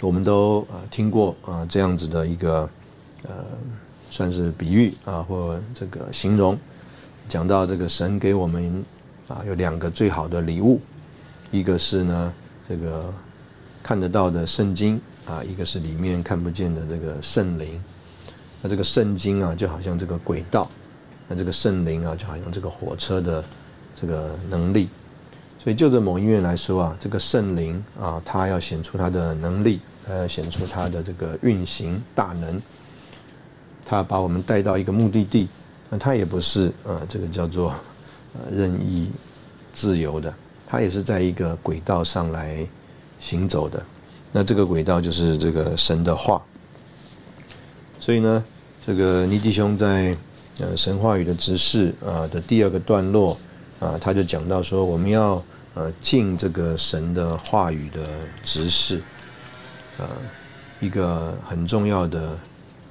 [0.00, 2.68] 我们都呃听过啊这样子的一个。
[3.24, 3.34] 呃，
[4.12, 6.56] 算是比喻啊，或这个形容，
[7.28, 8.84] 讲到这个神给我们
[9.28, 10.80] 啊有两个最好的礼物
[11.50, 12.32] 一个是呢
[12.68, 13.12] 这个
[13.82, 17.80] 看得到的圣经啊，一个是里面看不见的这个圣灵。
[18.60, 20.68] 那这个圣经啊，就好像这个轨道；
[21.28, 23.44] 那这个圣灵啊，就好像这个火车的
[23.94, 24.88] 这个能力。
[25.58, 32.60] 所以就着某音乐来说啊，这个圣灵啊，它要显出它的能力，它要显出它的这个运行大能。
[33.84, 35.48] 它把我们带到一个目的地，
[35.90, 37.70] 那它也不是呃这个叫做
[38.34, 39.10] 呃任意
[39.72, 40.32] 自由的，
[40.66, 42.66] 它也是在一个轨道上来
[43.20, 43.82] 行走的。
[44.30, 46.42] 那这个轨道就是这个神的话。
[48.00, 48.44] 所以呢，
[48.86, 50.14] 这个尼迪兄在
[50.60, 53.36] 呃神话语的执事啊的第二个段落
[53.80, 55.42] 啊，他就讲到说，我们要
[55.74, 58.06] 呃进这个神的话语的
[58.42, 59.02] 执事，
[59.98, 60.06] 呃
[60.80, 62.36] 一个很重要的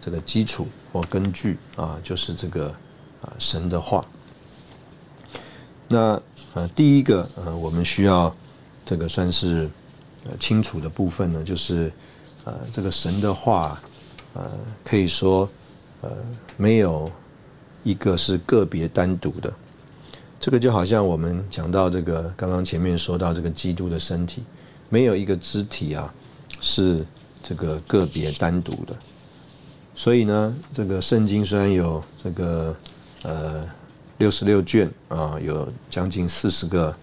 [0.03, 2.73] 这个基础或根据啊，就是这个
[3.21, 4.05] 啊神的话。
[5.87, 6.21] 那
[6.53, 8.35] 呃第一个呃我们需要
[8.85, 9.69] 这个算是
[10.25, 11.91] 呃清楚的部分呢，就是
[12.43, 13.79] 呃这个神的话。
[14.33, 14.43] 呃，
[14.83, 15.49] 可以说，
[16.01, 16.11] 呃，
[16.57, 17.11] 没有
[17.83, 19.51] 一个是个别单独的。
[20.39, 24.43] 这个就好像我们讲到这个，刚刚前面说到这个基督的身体，
[24.89, 26.13] 没有一个肢体啊
[26.61, 27.03] 是
[27.41, 28.95] 这个个别单独的。
[29.95, 32.75] 所以呢，这个圣经虽然有这个
[33.27, 33.69] 呃
[34.17, 36.95] 六十六卷啊，有将近四十个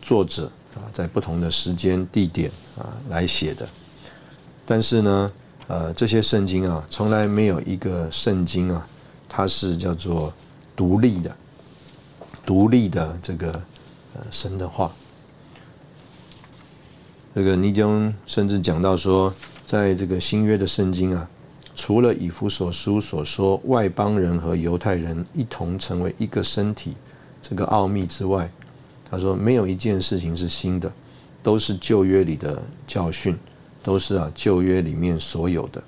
[0.00, 0.44] 作者
[0.76, 3.66] 啊，在不同的时间地点啊来写的，
[4.64, 5.32] 但是呢。
[5.68, 8.84] 呃，这些圣经啊，从来没有一个圣经啊，
[9.26, 10.30] 它是叫做
[10.76, 11.34] 独立的、
[12.44, 13.52] 独立的这个
[14.14, 14.90] 呃神的话。
[17.32, 19.32] 这个尼经甚至讲到说，
[19.66, 21.26] 在这个新约的圣经啊，
[21.74, 26.94] 除了以弗所书所说外邦人和犹太人一同成为一个身体
[27.40, 28.50] 这个奥秘之外，
[29.10, 30.92] 他说没有一件事情是新的，
[31.42, 33.36] 都是旧约里的教训。
[33.84, 35.82] 都是啊，旧约里面所有的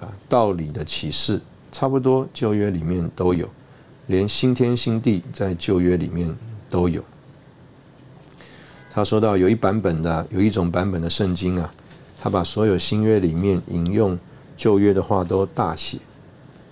[0.00, 1.38] 啊道理的启示，
[1.70, 3.46] 差不多旧约里面都有，
[4.06, 6.34] 连新天新地在旧约里面
[6.70, 7.04] 都有。
[8.90, 11.70] 他说到有一版本的，有一种版本的圣经啊，
[12.18, 14.18] 他把所有新约里面引用
[14.56, 15.98] 旧约的话都大写，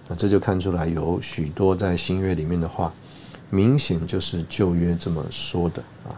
[0.08, 2.92] 那这就看出来有许多在新约里面的话，
[3.50, 6.16] 明显就是旧约这么说的啊。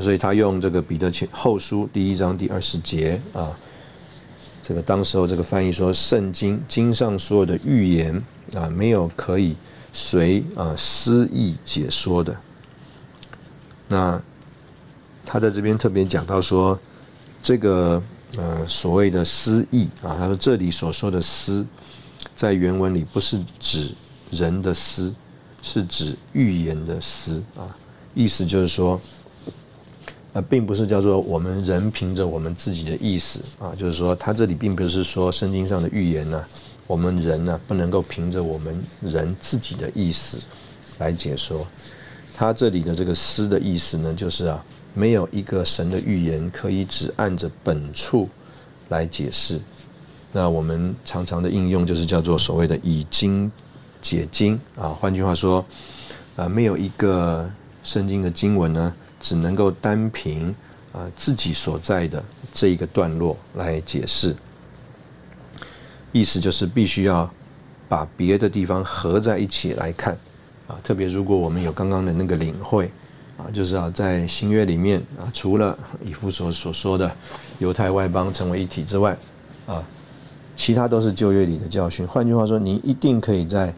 [0.00, 3.50] 所以他用这个彼得前后书第一章第二十节啊，
[4.62, 8.22] 这个当时候这个翻译说，圣经经上所有的预言
[8.54, 9.56] 啊，没有可以
[9.92, 12.34] 随啊私意解说的。
[13.88, 14.20] 那
[15.26, 16.78] 他在这边特别讲到说，
[17.42, 18.00] 这个
[18.36, 21.64] 呃所谓的诗意啊，他说这里所说的诗，
[22.34, 23.92] 在原文里不是指
[24.30, 25.14] 人的诗，
[25.62, 27.76] 是指预言的诗啊，
[28.14, 29.00] 意思就是说。
[30.32, 36.44] 呃，并不是叫做我们人凭着我们自己的意思啊，就是说，他这里并不是说圣经上的预言呢，
[36.86, 40.38] 我们人呢不能够凭着我们人自己的意思
[41.00, 41.66] 来解说。
[42.32, 44.64] 他这里的这个“思”的意思呢，就是啊，
[44.94, 48.28] 没有一个神的预言可以只按着本处
[48.88, 49.60] 来解释。
[50.32, 53.50] 那我们常常的应用就是叫做所谓的以经
[54.00, 54.88] 解经啊。
[54.88, 55.64] 换句话说，
[56.36, 57.50] 啊，没有一个
[57.82, 58.94] 圣经的经文呢。
[59.22, 60.48] 只能够单凭
[60.92, 62.24] 啊自己所在的
[62.54, 64.34] 这一个段落来解释，
[66.10, 67.30] 意思就是必须要
[67.86, 70.16] 把别的地方合在一起来看
[70.66, 70.80] 啊。
[70.82, 72.90] 特别如果我们有刚刚的那个领会
[73.40, 77.10] 啊，就是啊在新约里面啊，除了以弗所所说的
[77.58, 79.16] 犹太外邦成为一体之外
[79.66, 79.82] 啊，
[80.56, 82.06] 其他都是旧约里的教训。
[82.06, 83.72] 换句话说，你一定可以在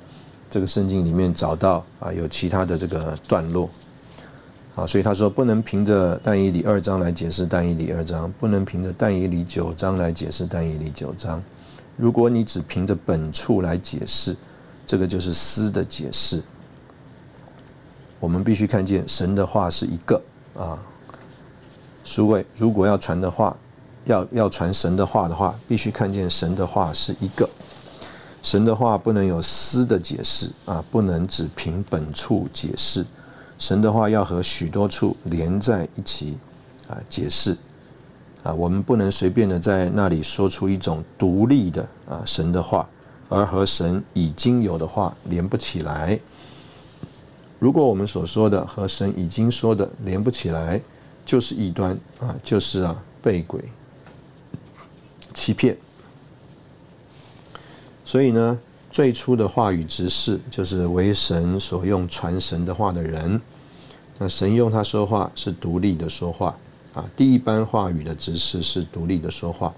[0.50, 3.70] 这个圣经里面找到啊有其他的这个段落。
[4.74, 11.42] 啊，所以他说不能凭着但以理二章来解释但以理二章，不能凭着但以理九章来解释但以理九章。
[11.98, 14.34] 如果你只凭着本处来解释，
[14.86, 16.42] 这个就是私的解释。
[18.22, 20.22] 我们必须看见神的话是一个
[20.56, 20.78] 啊。
[22.04, 23.56] 诸位，如果要传的话，
[24.04, 27.50] 要要传神的话的话，必须看见神的话是一个。
[28.44, 33.04] 神的话不能有私的解释啊，不能只凭本处解释。
[33.58, 36.38] 神的话要和许多处连在一起
[36.88, 37.56] 啊，解释
[38.44, 42.88] 啊，我们不能随便的在那里说出一种独立的啊神的话，
[43.28, 46.20] 而和神已经有的话连不起来。
[47.62, 50.80] 如果我们所说的和神已经说的连不起来，
[51.24, 53.62] 就是异端啊，就是啊被鬼
[55.32, 55.76] 欺骗。
[58.04, 58.58] 所以呢，
[58.90, 63.40] 最初的话语之事，就是为神所用传神的话的人。
[64.18, 66.56] 那神用他说话是独立的说话，
[66.94, 69.72] 啊，第一班话语的执事是独立的说话，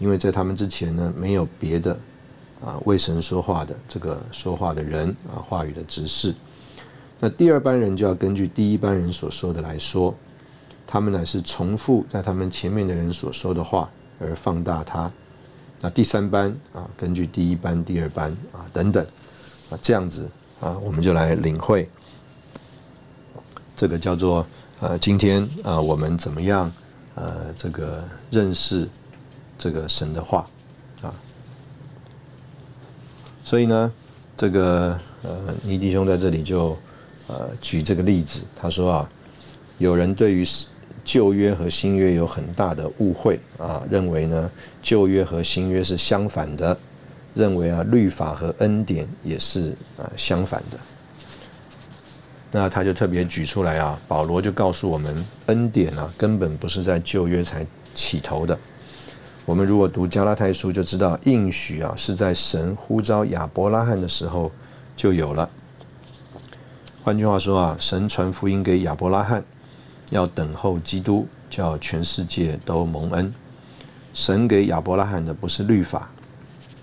[0.00, 1.96] 因为在他们之前呢，没有别的
[2.60, 6.34] 啊为神说话的这个说话的人啊，话语的执事。
[7.22, 10.14] 那第二班人就要根据第一班人所说的来说，
[10.86, 15.12] 他们呢是重复在他们前面的人所说的话而放大它。
[15.82, 19.04] 那第三班啊，根据第一班、第二班啊等等
[19.70, 20.26] 啊这样子
[20.60, 21.86] 啊，我们就来领会
[23.76, 24.46] 这个叫做
[24.80, 26.72] 呃，今天啊，我们怎么样
[27.16, 28.88] 呃，这个认识
[29.58, 30.48] 这个神的话
[31.02, 31.12] 啊？
[33.44, 33.92] 所以呢，
[34.38, 36.74] 这个呃，尼弟兄在这里就。
[37.30, 39.10] 呃，举这个例子，他说啊，
[39.78, 40.44] 有人对于
[41.04, 44.50] 旧约和新约有很大的误会啊，认为呢
[44.82, 46.76] 旧约和新约是相反的，
[47.32, 50.78] 认为啊律法和恩典也是啊相反的。
[52.50, 57.64] 那他就特别举出来啊，保罗就告诉我们，恩典啊根本不是在旧约才
[57.94, 58.58] 起头的。
[59.46, 64.50] 我们如果读加拉太书就知道，应许啊是在神呼召亚伯拉罕的时候
[64.96, 65.48] 就有了。
[67.02, 69.42] 换句话说啊，神传福音给亚伯拉罕，
[70.10, 73.32] 要等候基督，叫全世界都蒙恩。
[74.12, 76.10] 神给亚伯拉罕的不是律法，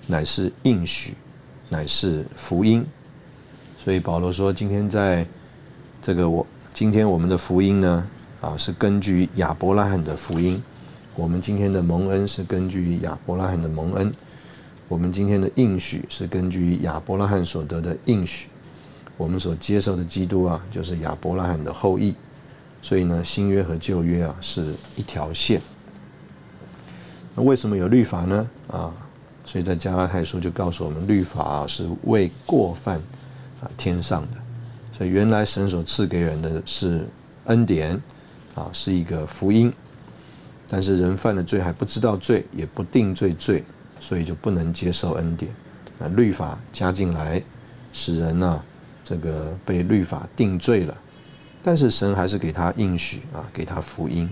[0.07, 1.13] 乃是应许，
[1.69, 2.83] 乃是福音。
[3.83, 5.23] 所以保罗说，今天在
[6.01, 8.07] 这个我今天我们的福音呢，
[8.41, 10.61] 啊，是根据亚伯拉罕的福音。
[11.15, 14.11] 我们今天的蒙恩是根据亚伯拉罕的蒙恩。
[14.87, 18.47] 我们今天的应许是根据亚伯拉罕所得的应许。
[19.17, 22.13] 我们所接受的基督啊，就是亚伯拉罕的后裔，
[22.81, 25.59] 所以呢，新约和旧约啊是一条线。
[27.35, 28.49] 那为什么有律法呢？
[28.67, 28.93] 啊，
[29.43, 32.97] 所以在加拉太书就告诉我们，律法是为过犯
[33.61, 34.37] 啊添上的。
[34.95, 37.05] 所以原来神所赐给人的是
[37.45, 37.99] 恩典
[38.55, 39.73] 啊，是一个福音，
[40.67, 43.63] 但是人犯了罪还不知道罪，也不定罪罪，
[43.99, 45.51] 所以就不能接受恩典。
[45.97, 47.41] 那律法加进来，
[47.93, 48.63] 使人呢？
[49.07, 50.93] 这个被律法定罪了，
[51.63, 54.29] 但是神还是给他应许啊，给他福音。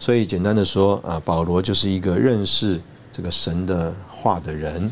[0.00, 2.80] 所以简单的说啊，保罗就是一个认识
[3.12, 4.90] 这个神的话的人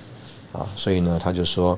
[0.52, 1.76] 啊，所以呢，他就说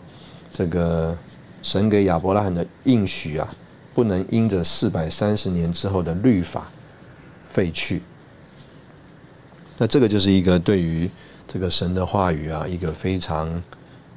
[0.53, 1.17] 这个
[1.63, 3.49] 神给亚伯拉罕的应许啊，
[3.95, 6.71] 不能因着四百三十年之后的律法
[7.47, 8.03] 废去。
[9.79, 11.09] 那这个就是一个对于
[11.49, 13.63] 这个神的话语啊，一个非常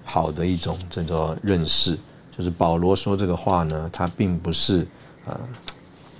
[0.03, 1.97] 好的一种这种认识。
[2.37, 4.85] 就是保罗说这个话呢，他并不是
[5.25, 5.33] 啊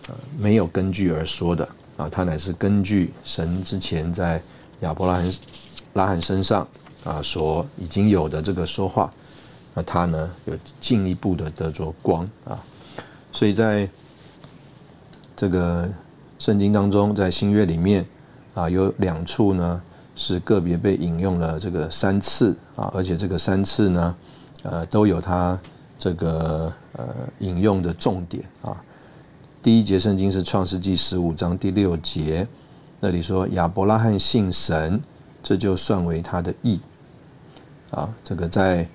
[0.08, 4.42] 呃没有根据而说的啊，他乃是根据神之前在
[4.80, 5.34] 亚伯拉罕
[5.94, 6.68] 拉罕身上
[7.04, 9.14] 啊所已经有的这个说话，
[9.76, 12.58] 那他呢有进一步的得着光啊，
[13.32, 13.88] 所以在
[15.36, 15.88] 这个
[16.40, 18.04] 圣经当中，在新约里面
[18.56, 19.80] 啊有两处呢
[20.16, 24.16] 是个别被引用了这个三次啊，而且这个三次呢
[24.64, 25.60] 呃都有他。
[25.98, 27.08] 这个呃
[27.40, 28.84] 引用的重点啊，
[29.64, 32.48] 第一节圣经是创世纪十五章第六节，
[33.00, 35.02] 那里说亚伯拉罕信神，
[35.42, 36.80] 这就算为他的义。
[37.90, 38.88] 啊，这个在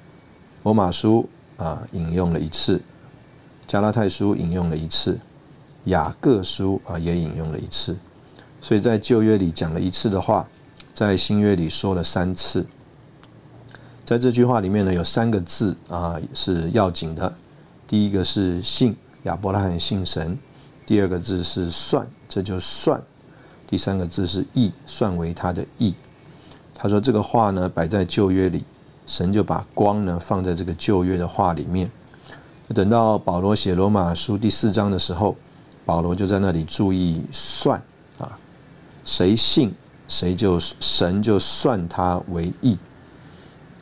[0.62, 2.80] 罗马书啊引用了一次，
[3.66, 5.18] 加拉太书引用了一次，
[5.86, 7.96] 雅各书啊也引用了一次，
[8.60, 10.46] 所以在旧约里讲了一次的话，
[10.94, 12.64] 在新约里说了三次。
[14.04, 17.32] 在这句话里面呢，有三个字啊是要紧的。
[17.86, 20.36] 第一个是信，亚伯拉罕信神；
[20.84, 22.98] 第二个字是算，这就算；
[23.66, 25.94] 第三个字是义，算为他的义。
[26.74, 28.64] 他说这个话呢摆在旧约里，
[29.06, 31.90] 神就把光呢放在这个旧约的话里面。
[32.74, 35.36] 等到保罗写罗马书第四章的时候，
[35.84, 37.80] 保罗就在那里注意算
[38.18, 38.36] 啊，
[39.04, 39.72] 谁信
[40.08, 42.76] 谁就神就算他为义。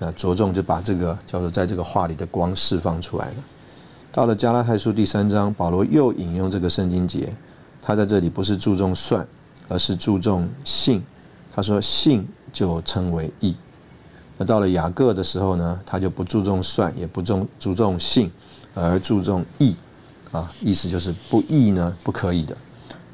[0.03, 3.35] 那着重就把这个叫做在这个话里的光释放出来了。
[4.11, 7.33] 到了加拉太书第三章，保罗又引用这个圣经节，
[7.83, 9.25] 他在这里不是注重算，
[9.69, 11.03] 而是注重信。
[11.55, 13.55] 他说信就称为义。
[14.39, 18.33] 那到了雅各的时候呢，他就不注重算，也不重注重信，
[18.75, 19.77] 而注重义。
[20.33, 22.57] 啊，意思就是不义呢不可以的。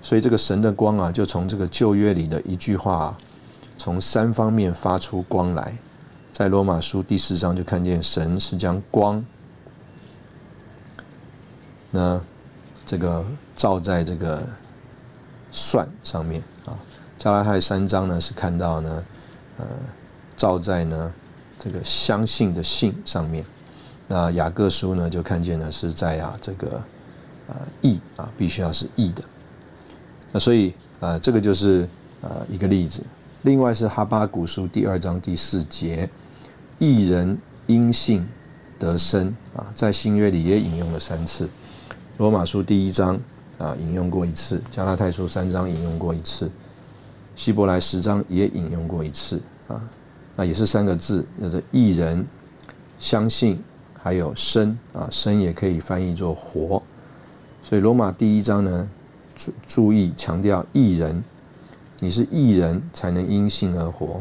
[0.03, 3.17] 所以这个神的光啊，就从这个旧约里的一句话，
[3.77, 5.77] 从三方面发出光来。
[6.37, 9.25] 在罗马书第四章就看见神是将光，
[11.91, 12.21] 那
[12.85, 13.25] 这个
[13.57, 14.47] 照在这个
[15.51, 16.77] 算上面啊。
[17.17, 19.05] 加拉太三章呢是看到呢，
[19.57, 19.65] 呃，
[20.37, 21.11] 照在呢
[21.57, 23.43] 这个相信的信上面。
[24.07, 26.83] 那雅各书呢就看见呢是在啊这个
[27.47, 29.25] 呃义啊必须要是义的。
[30.33, 31.89] 那所以啊，这个就是
[32.21, 33.03] 呃一个例子。
[33.41, 36.07] 另外是哈巴古书第二章第四节，
[36.79, 38.27] 一人因信
[38.79, 41.49] 得生啊，在新约里也引用了三次。
[42.19, 43.19] 罗马书第一章
[43.59, 46.51] 啊引用过一次，加拉太书三章引用过一次，
[47.35, 49.83] 希伯来十章也引用过一次啊。
[50.37, 52.27] 那也是三个字，就是一人
[52.99, 53.63] 相信，
[54.03, 56.83] 还有生啊，生也可以翻译作活。
[57.63, 58.91] 所以罗马第一章呢，
[59.35, 61.25] 注注意强调一人。
[62.01, 64.21] 你是异人，才能因信而活。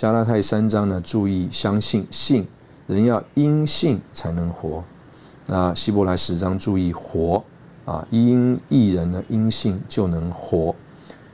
[0.00, 2.46] 加拉太三章呢，注意相信信，
[2.86, 4.84] 人要因信才能活。
[5.46, 7.42] 那希伯来十章注意活
[7.84, 10.72] 啊，因一人呢因信就能活。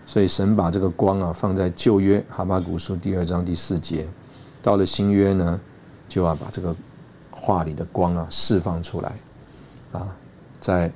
[0.06, 4.08] 所以神把这个光啊放在旧约哈巴古书第二章第四节，
[4.62, 5.60] 到了新约呢，
[6.08, 6.74] 就要把这个
[7.30, 9.12] 话里的光啊释放出来
[9.92, 10.16] 啊，
[10.58, 10.90] 在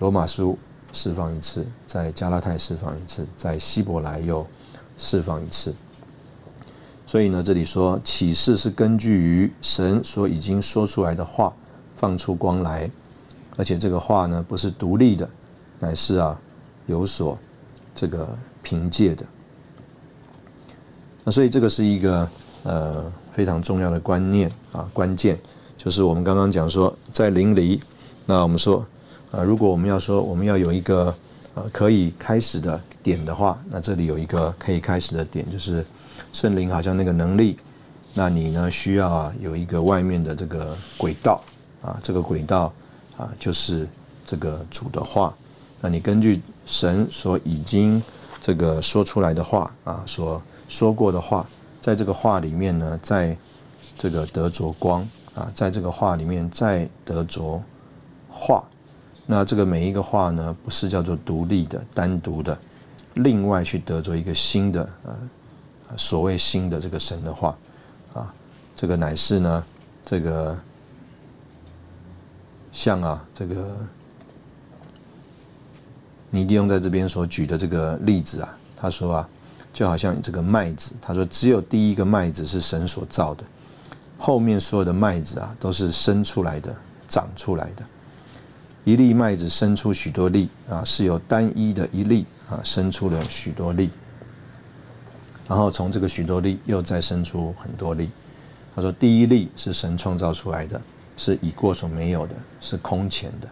[0.00, 0.58] 罗马书。
[0.90, 4.44] 释放一次，在加拉太释放一次，在希伯来又
[4.96, 5.72] 释放一次。
[7.08, 11.50] 所以呢，这里说启示是根据于神所已经说出来的话
[11.96, 12.90] 放出光来，
[13.56, 15.26] 而且这个话呢不是独立的，
[15.78, 16.38] 乃是啊
[16.84, 17.38] 有所
[17.94, 18.28] 这个
[18.62, 19.24] 凭借的。
[21.24, 22.28] 那所以这个是一个
[22.64, 25.38] 呃非常重要的观念啊关键，
[25.78, 27.80] 就是我们刚刚讲说在灵里，
[28.26, 28.86] 那我们说。
[29.30, 31.14] 啊，如果我们要说我们要有一个
[31.52, 35.84] 呃可以开始的点的话，那这里有一个可以开始的点，就是
[36.32, 37.56] 圣灵好像那个能力，
[38.14, 41.42] 那你呢需要啊有一个外面的这个轨道
[41.82, 42.72] 啊，这个轨道
[43.16, 43.88] 啊就是
[44.24, 45.34] 这个主的话，
[45.80, 48.02] 那你根据神所已经
[48.40, 51.46] 这个说出来的话啊，所说过的话，
[51.80, 53.36] 在这个话里面呢，在
[53.98, 55.00] 这个得着光
[55.34, 57.62] 啊，在这个话里面再得着
[58.30, 58.62] 话。
[59.26, 62.56] 那这个每一个话呢，不是叫做独立的、单独的，
[63.14, 65.14] 另外去得着一个新的呃，
[65.96, 67.56] 所谓新的这个神的话，
[68.14, 68.32] 啊，
[68.76, 69.64] 这个乃是呢，
[70.04, 70.56] 这个
[72.72, 73.76] 像啊，这个
[76.30, 79.28] 尼迪翁在这边所举的这个例子啊，他说啊，
[79.72, 83.44] 就好像这个麦子，他说只有第一个麦子是神所造的，
[84.18, 86.74] 后面所有的麦子啊，都是生出来的、
[87.08, 87.84] 长出来的。
[88.84, 93.90] 一粒麦子生出许多粒啊，是由单一的一粒啊生出了许多粒，
[95.48, 98.10] 然后从这个许多粒又再生出很多粒。
[98.76, 100.80] 他说，第一粒是神创造出来的，
[101.16, 103.48] 是已过所没有的，是空前的。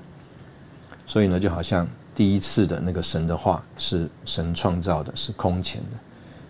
[1.06, 5.98] 所以呢，就好像第一次的那个神的话是神创造的，是空前的。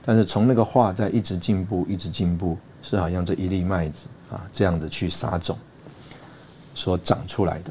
[0.05, 5.57] 但是从那个话在一直进步，一直进步，是好像这一粒麦子啊这样子去撒种
[6.75, 7.71] 所长出来的。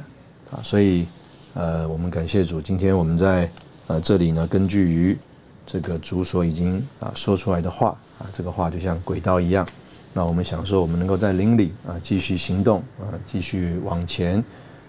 [0.52, 1.06] 啊，所以，
[1.54, 2.62] 呃，我们感谢主。
[2.62, 3.50] 今天我们在
[3.88, 5.18] 呃这里呢，根据于
[5.66, 7.90] 这个主所已经啊说出来的话
[8.20, 9.68] 啊，这个话就像轨道一样。
[10.14, 14.44] 那我们想说，我们能够在灵里啊继续行动啊，继续往前，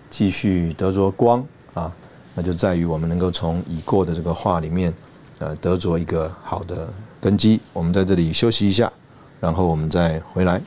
[0.09, 1.93] 继续得着光啊，
[2.35, 4.95] 那就在于我们能够从已过的这个话里面
[5.39, 6.89] 呃得着一个好的
[7.20, 7.61] 根基。
[7.72, 8.93] 我们在这里休息一下，
[9.41, 10.61] 然后我们再回来。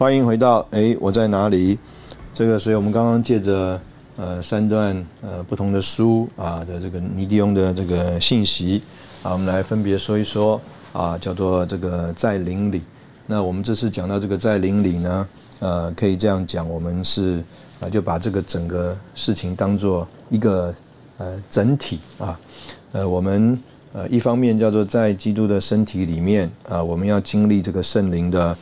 [0.00, 1.78] 欢迎回到哎，我在哪里？
[2.32, 3.78] 这个，所以我们刚刚借着
[4.16, 8.80] 呃三段呃不同的书啊的这个尼迪翁的这个信息
[9.22, 10.58] 啊，我们来分别说一说
[10.94, 12.80] 啊，叫做这个在灵里。
[13.26, 15.28] 那我们这次讲到这个在灵里呢，
[15.58, 17.44] 呃，可以这样讲，我们是
[17.78, 20.74] 啊就把这个整个事情当做一个
[21.18, 22.40] 呃整体啊，
[22.92, 28.56] 呃，我们呃一方面叫做在基督的身体里面啊，我们要经历这个圣灵的。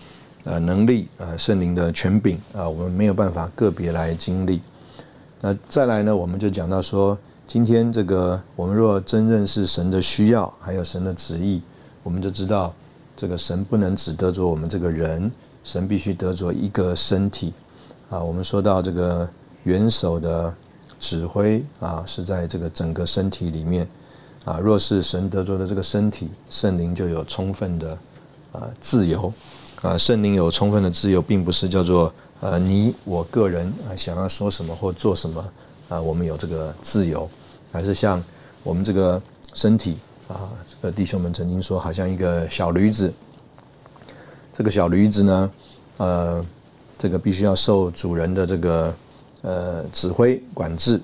[0.44, 4.60] 呃，能力呃，圣灵的权柄啊，我们没有办法个别来经历。
[5.40, 7.16] 那再来呢，我们就讲到说，
[7.46, 11.60] 今天这个我们若真认识神的需要，还有神的旨意，
[12.02, 12.72] 我们就知道
[13.16, 15.30] 这个神不能只得着我们这个人，
[15.64, 17.52] 神必须得着一个身体
[18.08, 18.22] 啊。
[18.22, 19.28] 我们说到这个
[19.64, 20.54] 元首的
[20.98, 23.86] 指挥啊，是在这个整个身体里面
[24.44, 24.58] 啊。
[24.58, 27.98] 若是神得着的这个身体，圣灵就有充分的
[28.52, 29.32] 呃自由。
[29.82, 35.44] 啊，圣灵有充分的自由，并不是叫做呃你我个人啊想要说什么或做什么
[35.88, 37.28] 啊，我们有这个自由，
[37.72, 38.22] 还是像
[38.64, 39.22] 我们这个
[39.54, 43.12] 身体啊，这个弟兄们曾经说，好像一个小驴子，
[44.56, 45.50] 这个小驴子呢，
[45.98, 46.44] 呃，
[46.98, 48.94] 这个必须要受主人的这个
[49.42, 51.00] 呃指挥管制。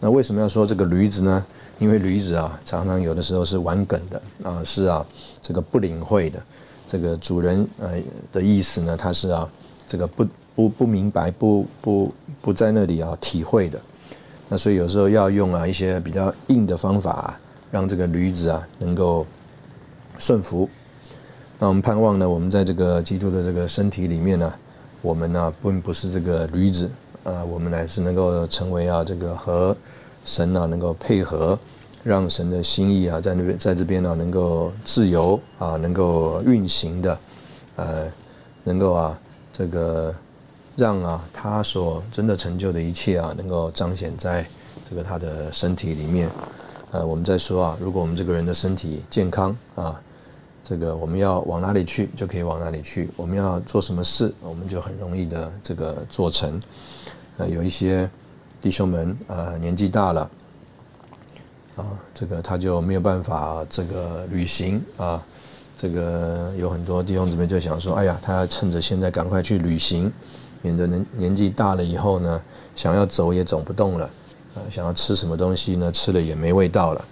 [0.00, 1.44] 那为什么要说这个驴子呢？
[1.78, 5.06] 因为驴子啊，常常有的时候是玩梗的啊，是啊，
[5.40, 6.42] 这个不领会的，
[6.90, 7.90] 这个主人呃
[8.32, 9.48] 的意思呢，他是啊，
[9.86, 10.26] 这个不
[10.56, 13.78] 不不明白，不不不在那里啊体会的。
[14.48, 17.38] 那所以有时候要用啊一些比较硬的方法，
[17.70, 19.26] 让这个驴子啊能够
[20.18, 20.68] 顺服。
[21.58, 24.52] 那我们盼望呢，我们在这个基督的这个身体里面呢，
[25.02, 26.90] 我们呢并不是这个驴子
[27.22, 29.76] 啊，我们乃是能够成为啊这个和。
[30.24, 31.58] 神啊，能够配合，
[32.04, 37.18] 让神的心意啊，在那边，在这边呢，能够自由啊，能够运行的，
[37.76, 38.10] 呃，
[38.64, 39.18] 能够啊，
[39.52, 40.14] 这个
[40.76, 44.46] 让啊，他所真的成就的一切啊，能够彰显在
[44.88, 46.30] 这个他的身体里面。
[46.90, 50.00] 呃，我们在说啊，如果我们这个人的身体健康啊，
[50.64, 56.60] 这个我们要往哪里去，就可以往哪里去；我们要做什么事，我们就很容易的这个做成。
[57.36, 58.08] 呃，有一些。
[58.60, 60.28] 弟兄们，呃，年纪大了，
[61.78, 65.24] 啊，这个他就没有办法这个旅行啊，
[65.78, 70.12] 这个有很多弟兄姊妹就想说，哎呀，他要趁着现在赶快去旅行，
[70.60, 72.42] 免得年年纪大了以后呢，
[72.74, 74.04] 想要走也走不动了，
[74.56, 77.04] 啊，想要吃什么东西呢，吃了也没味道了。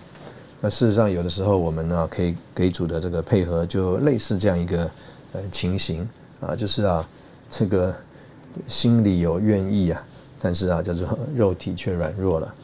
[0.61, 4.91] 那事实上，有的时候我们呢，可以给主的这个配合，就类似这样一个
[5.33, 6.09] 呃情形
[6.41, 7.09] 啊，就是啊，
[7.49, 7.95] 这个
[8.67, 10.03] 心里有愿意啊。
[10.39, 12.55] 但是啊，叫做肉体却软弱了。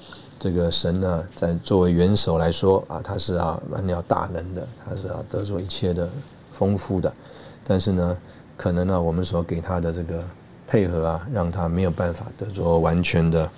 [0.42, 6.10] 这个神呢，在作为元首来说啊，他是啊蛮了大能的，他是啊得着一切的
[6.50, 7.14] 丰富的。
[7.62, 8.18] 但是呢，
[8.56, 10.24] 可能呢，我们所给他的这个
[10.66, 13.48] 配合啊，让他没有办法得着完全的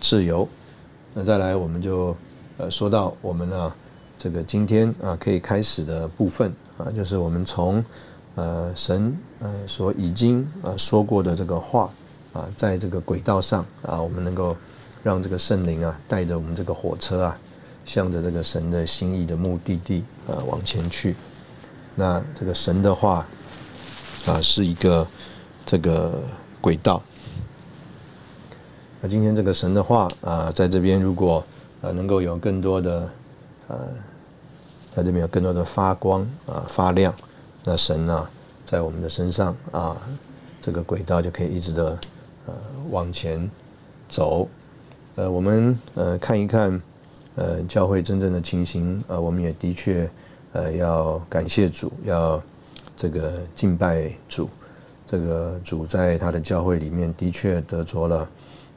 [0.00, 0.48] 自由。
[1.14, 2.16] 那再来，我们就
[2.58, 3.72] 呃说到我们呢，
[4.18, 7.84] 这个今天啊可以开始的部分啊，就是我们从
[8.34, 11.88] 呃神呃所已经啊说过的这个话。
[12.32, 14.56] 啊，在这个轨道上啊，我们能够
[15.02, 17.38] 让这个圣灵啊带着我们这个火车啊，
[17.84, 21.14] 向着这个神的心意的目的地啊往前去。
[21.94, 23.26] 那这个神的话
[24.26, 25.06] 啊，是一个
[25.64, 26.20] 这个
[26.60, 27.02] 轨道。
[29.00, 31.44] 那今天这个神的话啊，在这边如果
[31.80, 33.08] 呃能够有更多的
[33.68, 33.78] 呃，
[34.94, 37.14] 在这边有更多的发光啊发亮，
[37.64, 38.28] 那神呢
[38.66, 39.96] 在我们的身上啊，
[40.60, 41.98] 这个轨道就可以一直的。
[42.46, 42.54] 呃，
[42.88, 43.48] 往前
[44.08, 44.48] 走，
[45.20, 46.80] 呃，我们呃看一看，
[47.34, 50.08] 呃，教会真正的情形，呃，我们也的确
[50.54, 52.42] 呃要感谢主，要
[52.96, 54.48] 这个敬拜主，
[55.06, 58.26] 这个主在他的教会里面的确得着了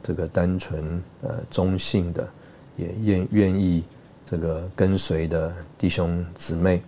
[0.02, 2.28] 这个单纯呃中性的，
[2.76, 3.82] 也愿愿意
[4.30, 6.82] 这个跟随的弟兄姊妹，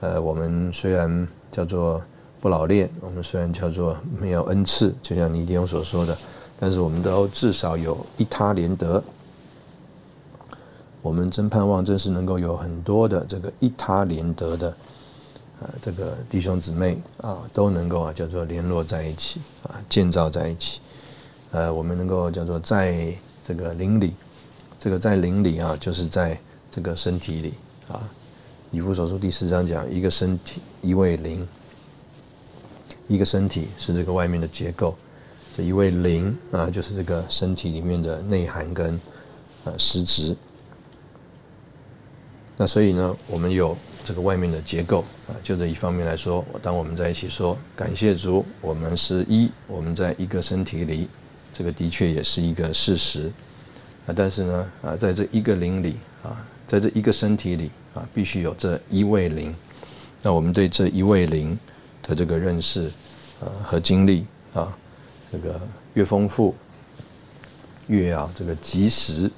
[0.00, 2.02] 呃，我们虽然叫做。
[2.42, 6.16] 不老练，我们虽然叫做没有恩赐，就像尼迪翁所说的，
[6.60, 9.02] 但是我们都至少有一他连德。
[11.00, 14.68] 我们真盼望，真是能够有很多的这个一他连德的，
[15.58, 20.80] 啊，这个弟兄姊妹啊，都能够啊叫做联络在一起啊，建造在一起。
[21.52, 23.14] 呃，我们能够叫做在
[23.48, 24.12] 这个灵里，
[24.78, 26.38] 这个在灵里啊，就是在
[26.70, 27.54] 这个身体里
[27.90, 28.06] 啊。
[28.70, 31.48] 以弗所书第四章讲，一个身体，一位灵。
[33.08, 34.94] 一个身体是这个外面的结构，
[35.56, 39.00] 这一位灵啊，就是这个身体里面的内涵跟
[39.64, 40.36] 呃实质。
[42.56, 51.08] 那所以呢，我们有这个外面的结构啊，就这一方面来说，当我们在一起说感谢主，我们是一，我们在一个身体里，
[51.54, 53.30] 这个的确也是一个事实
[54.06, 54.14] 啊。
[54.14, 59.54] 但是呢啊，在这一个灵里啊，在这一个身体里啊，必须有这一位灵。
[60.22, 61.58] 那我们对这一位灵。
[62.02, 62.90] 的这个认识，
[63.38, 64.76] 呃和经历啊，
[65.30, 65.60] 这个
[65.94, 66.54] 越丰富，
[67.86, 69.30] 越啊这个及时，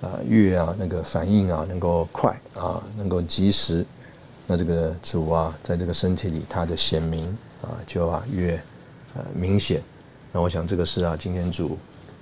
[0.00, 3.84] 啊越啊那个反应啊能够快啊能够及时，
[4.46, 7.26] 那这个主啊在这个身体里他的显明
[7.62, 8.54] 啊就啊越
[9.14, 9.82] 呃明显，
[10.32, 11.76] 那我想这个是啊今天主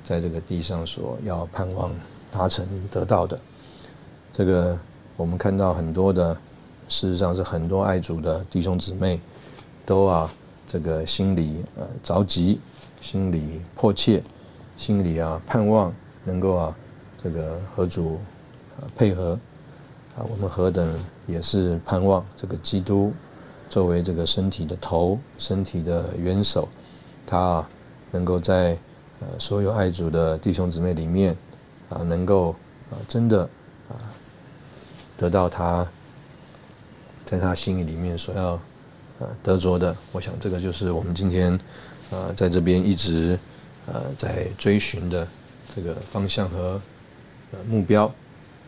[0.04, 1.90] 在这个地上所要盼望
[2.30, 3.38] 达成得到的，
[4.32, 4.78] 这个
[5.16, 6.34] 我们看到很多的，
[6.88, 9.20] 事实上是很多爱主的弟兄姊妹。
[9.86, 10.30] 都啊，
[10.66, 12.60] 这个心里呃着急，
[13.00, 14.22] 心里迫切，
[14.76, 15.94] 心里啊盼望
[16.24, 16.76] 能够啊
[17.22, 18.18] 这个和主
[18.78, 19.38] 啊配合
[20.16, 20.94] 啊，我们何等
[21.26, 23.12] 也是盼望这个基督
[23.68, 26.68] 作为这个身体的头，身体的元首，
[27.26, 27.70] 他啊
[28.10, 28.76] 能够在
[29.20, 31.36] 呃所有爱主的弟兄姊妹里面
[31.88, 32.50] 啊，能够
[32.90, 33.42] 啊真的
[33.88, 33.94] 啊
[35.16, 35.86] 得到他
[37.24, 38.58] 在他心里面所要。
[39.20, 41.58] 呃，得着的，我想这个就是我们今天，
[42.10, 43.38] 呃，在这边一直
[43.86, 45.26] 呃在追寻的
[45.74, 46.80] 这个方向和
[47.52, 48.10] 呃目标。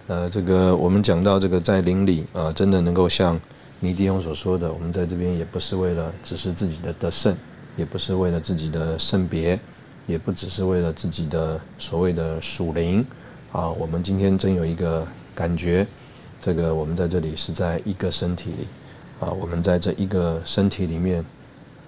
[0.07, 3.41] 呃，这个我们讲到这个在灵里啊，真的能够像
[3.79, 7.37] 尼迪翁所说的，我们在这边也不是为了只是自己的得胜，
[7.77, 9.59] 也不是为了自己的圣别，
[10.07, 13.07] 也不只是为了自己的所谓的属灵
[13.53, 13.71] 啊。
[13.71, 15.87] 我们今天真有一个感觉，
[16.41, 18.67] 这个我们在这里是在一个身体里
[19.21, 21.25] 啊，我们在这一个身体里面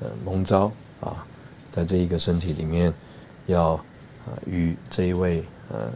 [0.01, 1.27] 呃蒙召啊，
[1.73, 2.93] 在这一个身体里面，
[3.47, 5.91] 要啊与这一位呃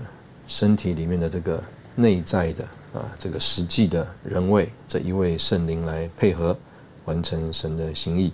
[0.49, 1.63] 身体里面的这个
[1.95, 2.65] 内在的
[2.95, 6.57] 啊这个实际的人位这一位圣灵来配合，
[7.05, 8.33] 完成神的心意。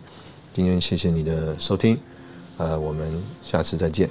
[0.54, 1.98] 今天谢谢你的收听，
[2.58, 3.10] 呃，我们
[3.42, 4.08] 下次再见。